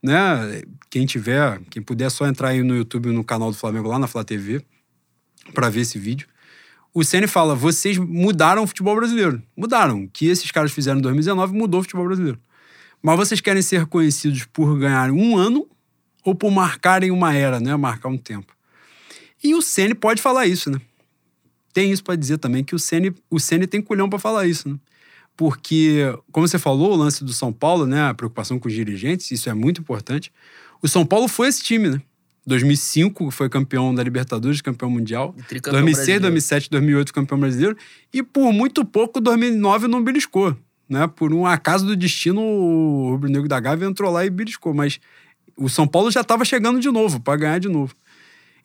[0.01, 3.99] né, quem tiver, quem puder só entrar aí no YouTube, no canal do Flamengo, lá
[3.99, 4.63] na Flá TV,
[5.53, 6.27] para ver esse vídeo.
[6.91, 9.41] O Ceni fala: vocês mudaram o futebol brasileiro.
[9.55, 10.03] Mudaram.
[10.03, 12.39] O que esses caras fizeram em 2019 mudou o futebol brasileiro.
[13.03, 15.67] Mas vocês querem ser conhecidos por ganhar um ano
[16.23, 17.75] ou por marcarem uma era, né?
[17.75, 18.55] Marcar um tempo.
[19.43, 20.81] E o Ceni pode falar isso, né?
[21.71, 24.67] Tem isso para dizer também que o Ceni, o Ceni tem culhão para falar isso,
[24.69, 24.79] né?
[25.37, 28.03] Porque, como você falou, o lance do São Paulo, né?
[28.03, 30.31] A preocupação com os dirigentes, isso é muito importante.
[30.81, 32.01] O São Paulo foi esse time, né?
[32.47, 35.33] 2005 foi campeão da Libertadores, campeão mundial.
[35.71, 36.21] 2006, brasileiro.
[36.21, 37.77] 2007, 2008 campeão brasileiro.
[38.13, 40.55] E por muito pouco, 2009 não beliscou
[40.89, 41.07] né?
[41.07, 44.99] Por um acaso do destino, o Rubro Negro da Gávea entrou lá e beliscou, mas
[45.57, 47.95] o São Paulo já estava chegando de novo, para ganhar de novo.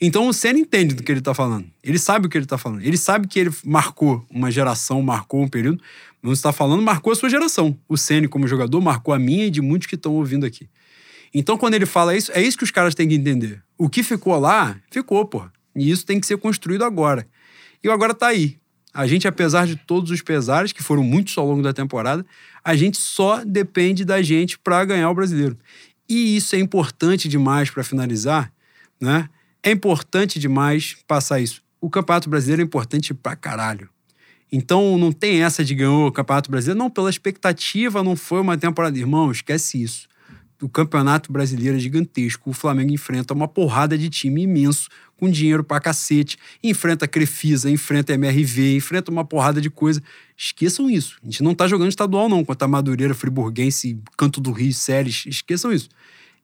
[0.00, 1.66] Então o Senna entende do que ele está falando.
[1.82, 2.82] Ele sabe o que ele está falando.
[2.82, 5.82] Ele sabe que ele marcou uma geração, marcou um período.
[6.22, 7.78] Não está falando, marcou a sua geração.
[7.88, 10.68] O Senna, como jogador, marcou a minha e de muitos que estão ouvindo aqui.
[11.32, 13.62] Então, quando ele fala isso, é isso que os caras têm que entender.
[13.78, 15.44] O que ficou lá, ficou, pô.
[15.76, 17.26] E isso tem que ser construído agora.
[17.82, 18.58] E agora tá aí.
[18.92, 22.26] A gente, apesar de todos os pesares, que foram muitos ao longo da temporada,
[22.64, 25.56] a gente só depende da gente para ganhar o brasileiro.
[26.08, 28.52] E isso é importante demais para finalizar,
[29.00, 29.28] né?
[29.62, 31.62] É importante demais passar isso.
[31.80, 33.88] O Campeonato Brasileiro é importante pra caralho.
[34.52, 36.78] Então não tem essa de ganhar o Campeonato Brasileiro.
[36.78, 38.98] Não, pela expectativa, não foi uma temporada.
[38.98, 40.10] Irmão, esquece isso
[40.62, 42.50] o Campeonato Brasileiro é gigantesco.
[42.50, 46.36] O Flamengo enfrenta uma porrada de time imenso, com dinheiro pra cacete.
[46.62, 50.02] Enfrenta Crefisa, enfrenta MRV, enfrenta uma porrada de coisa.
[50.36, 51.16] Esqueçam isso.
[51.22, 55.24] A gente não tá jogando estadual, não, contra a Madureira, Friburguense, Canto do Rio, Séries.
[55.26, 55.88] Esqueçam isso.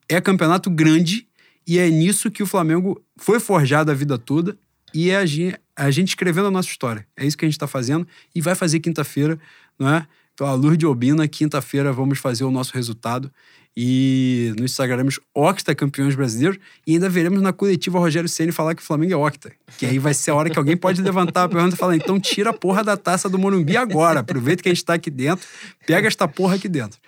[0.08, 1.26] É campeonato grande
[1.66, 4.56] e é nisso que o Flamengo foi forjado a vida toda
[4.94, 7.06] e é a gente, a gente escrevendo a nossa história.
[7.16, 9.38] É isso que a gente tá fazendo e vai fazer quinta-feira,
[9.78, 10.06] não é?
[10.32, 13.32] Então, a Luz de Albina, quinta-feira, vamos fazer o nosso resultado.
[13.74, 16.58] E nos sagraremos Octa campeões brasileiros.
[16.86, 19.52] E ainda veremos na coletiva Rogério Ceni falar que o Flamengo é Octa.
[19.78, 22.20] Que aí vai ser a hora que alguém pode levantar a pergunta e falar: então
[22.20, 24.20] tira a porra da taça do Morumbi agora.
[24.20, 25.46] Aproveita que a gente tá aqui dentro,
[25.86, 26.98] pega esta porra aqui dentro.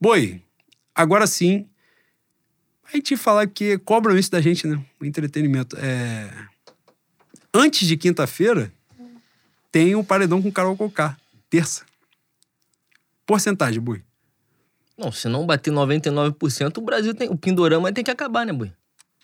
[0.00, 0.40] Boi,
[0.94, 1.66] agora sim.
[2.90, 4.82] A gente falar que cobram isso da gente, né?
[4.98, 5.76] O entretenimento.
[5.78, 6.30] É...
[7.52, 8.72] Antes de quinta-feira,
[9.70, 11.16] tem o paredão com Carol Cocá.
[11.50, 11.84] Terça.
[13.26, 14.02] Porcentagem, Bui.
[14.96, 17.28] Não, se não bater 99%, o Brasil tem.
[17.28, 18.72] O Pindorama tem que acabar, né, Bui?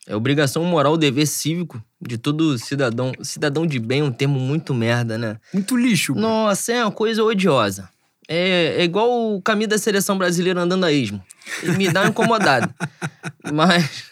[0.06, 3.12] É obrigação moral, dever cívico de todo cidadão.
[3.22, 5.40] Cidadão de bem é um termo muito merda, né?
[5.52, 6.12] Muito lixo.
[6.12, 6.20] Bui.
[6.20, 7.88] Nossa, é uma coisa odiosa.
[8.28, 11.22] É, é igual o caminho da seleção brasileira andando a esmo.
[11.62, 12.72] Ele me dá incomodado.
[13.52, 14.04] Mas.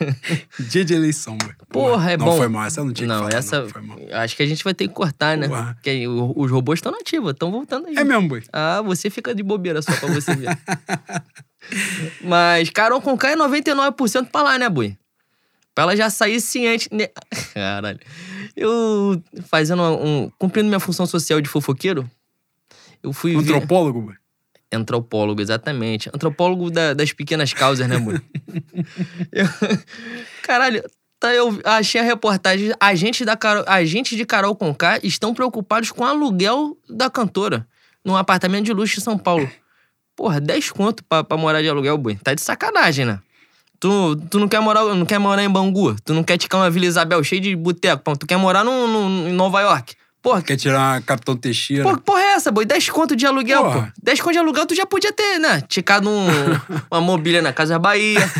[0.58, 1.54] Dia de eleição, Bui.
[1.70, 2.36] Porra, é não bom.
[2.36, 3.62] foi mal, essa não tinha que Não, falar, essa.
[3.62, 5.48] não, acho que a gente vai ter que cortar, né?
[5.48, 5.72] Porra.
[5.74, 7.96] Porque os robôs estão nativos, estão voltando aí.
[7.96, 8.42] É mesmo, Bui.
[8.52, 10.58] Ah, você fica de bobeira só pra você ver.
[12.22, 14.96] Mas Carol Conká é 99% pra lá, né, Bui?
[15.74, 16.88] Pra ela já sair ciente.
[16.92, 17.08] né?
[17.54, 17.98] Caralho.
[18.54, 20.30] Eu, fazendo um.
[20.38, 22.08] cumprindo minha função social de fofoqueiro,
[23.02, 23.38] eu fui ver.
[23.54, 24.14] Antropólogo.
[24.72, 26.08] Antropólogo, exatamente.
[26.14, 28.20] Antropólogo da- das pequenas causas, né, Bui?
[29.30, 29.46] Eu-
[30.42, 30.82] Caralho,
[31.20, 32.72] tá, eu achei a reportagem.
[32.80, 37.66] Agentes, da Carol, agentes de Carol Conká estão preocupados com o aluguel da cantora
[38.04, 39.48] num apartamento de luxo em São Paulo.
[40.16, 42.16] Porra, 10 conto pra, pra morar de aluguel, Bui.
[42.16, 43.18] Tá de sacanagem, né?
[43.78, 45.96] Tu, tu não, quer morar, não quer morar em Bangu?
[46.04, 48.16] Tu não quer ticar uma Vila Isabel cheia de boteco?
[48.16, 49.94] Tu quer morar no, no- em Nova York?
[50.22, 51.82] Porra, Quer tirar uma Capitão Teixeira?
[51.94, 52.64] Que porra é essa, boi?
[52.64, 53.92] 10 conto de aluguel, Porra.
[53.94, 54.02] pô.
[54.02, 55.60] 10 conto de aluguel tu já podia ter, né?
[55.68, 56.26] Ticado um,
[56.90, 58.30] uma mobília na Casa Bahia,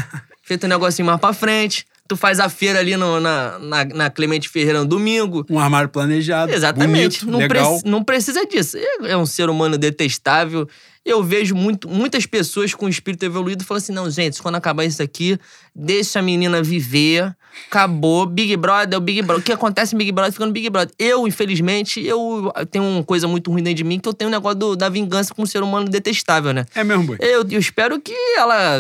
[0.45, 1.85] feito um negocinho mais pra frente.
[2.07, 5.47] Tu faz a feira ali no- na, na, na Clemente Ferreira no domingo.
[5.49, 6.53] Um armário planejado.
[6.53, 7.25] Exatamente.
[7.25, 7.71] Bonito, não, legal.
[7.71, 8.77] preci- não precisa disso.
[8.77, 10.69] É é um ser humano detestável.
[11.05, 15.03] Eu vejo muito, muitas pessoas com espírito evoluído falando assim: não, gente, quando acabar isso
[15.03, 15.37] aqui,
[15.75, 17.35] deixa a menina viver.
[17.69, 18.25] Acabou.
[18.25, 19.41] Big Brother é o Big Brother.
[19.43, 20.95] O que acontece em Big Brother fica no Big Brother.
[20.99, 24.33] Eu, infelizmente, eu tenho uma coisa muito ruim dentro de mim, que eu tenho um
[24.33, 26.65] negócio do- da vingança com um ser humano detestável, né?
[26.75, 27.17] É mesmo, Bui.
[27.21, 28.79] Eu, eu espero que ela.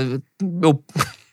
[0.62, 0.83] Eu.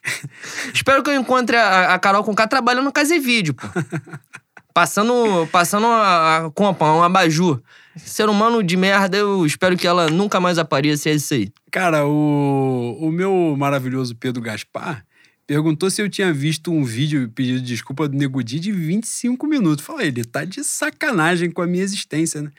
[0.73, 3.67] espero que eu encontre a, a Carol com K trabalhando no Casa e Vídeo, pô.
[4.73, 7.59] Passando, passando a, a compa, um abajur.
[7.97, 11.51] Ser humano de merda, eu espero que ela nunca mais apareça, é isso aí.
[11.71, 15.03] Cara, o, o meu maravilhoso Pedro Gaspar
[15.45, 19.83] perguntou se eu tinha visto um vídeo pedindo desculpa do Nego Di de 25 minutos.
[19.83, 22.51] Falei, ele tá de sacanagem com a minha existência, né?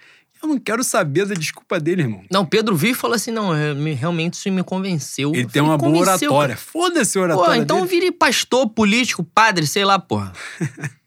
[0.43, 2.23] Eu não quero saber da desculpa dele, irmão.
[2.31, 5.33] Não, Pedro viu e falou assim: não, é, me- realmente isso me convenceu.
[5.35, 6.57] Ele Eu tem falei, uma boa "Convenceu, oratória.
[6.57, 7.89] Foda-se a cara." Pô, oratória então dele.
[7.89, 10.33] vire pastor, político, padre, sei lá, porra.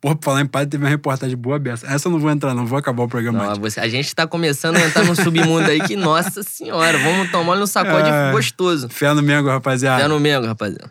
[0.00, 1.86] Porra, pra falar em padre, teve uma reportagem boa beça.
[1.86, 2.66] Essa eu não vou entrar, não.
[2.66, 5.80] Vou acabar o programa Não, você- a gente tá começando a entrar num submundo aí
[5.80, 8.32] que, nossa senhora, vamos tomar no sacode É.
[8.32, 8.88] gostoso.
[8.88, 9.98] Fé no Mengo, rapaziada.
[10.04, 10.90] Até no Mengo, rapaziada.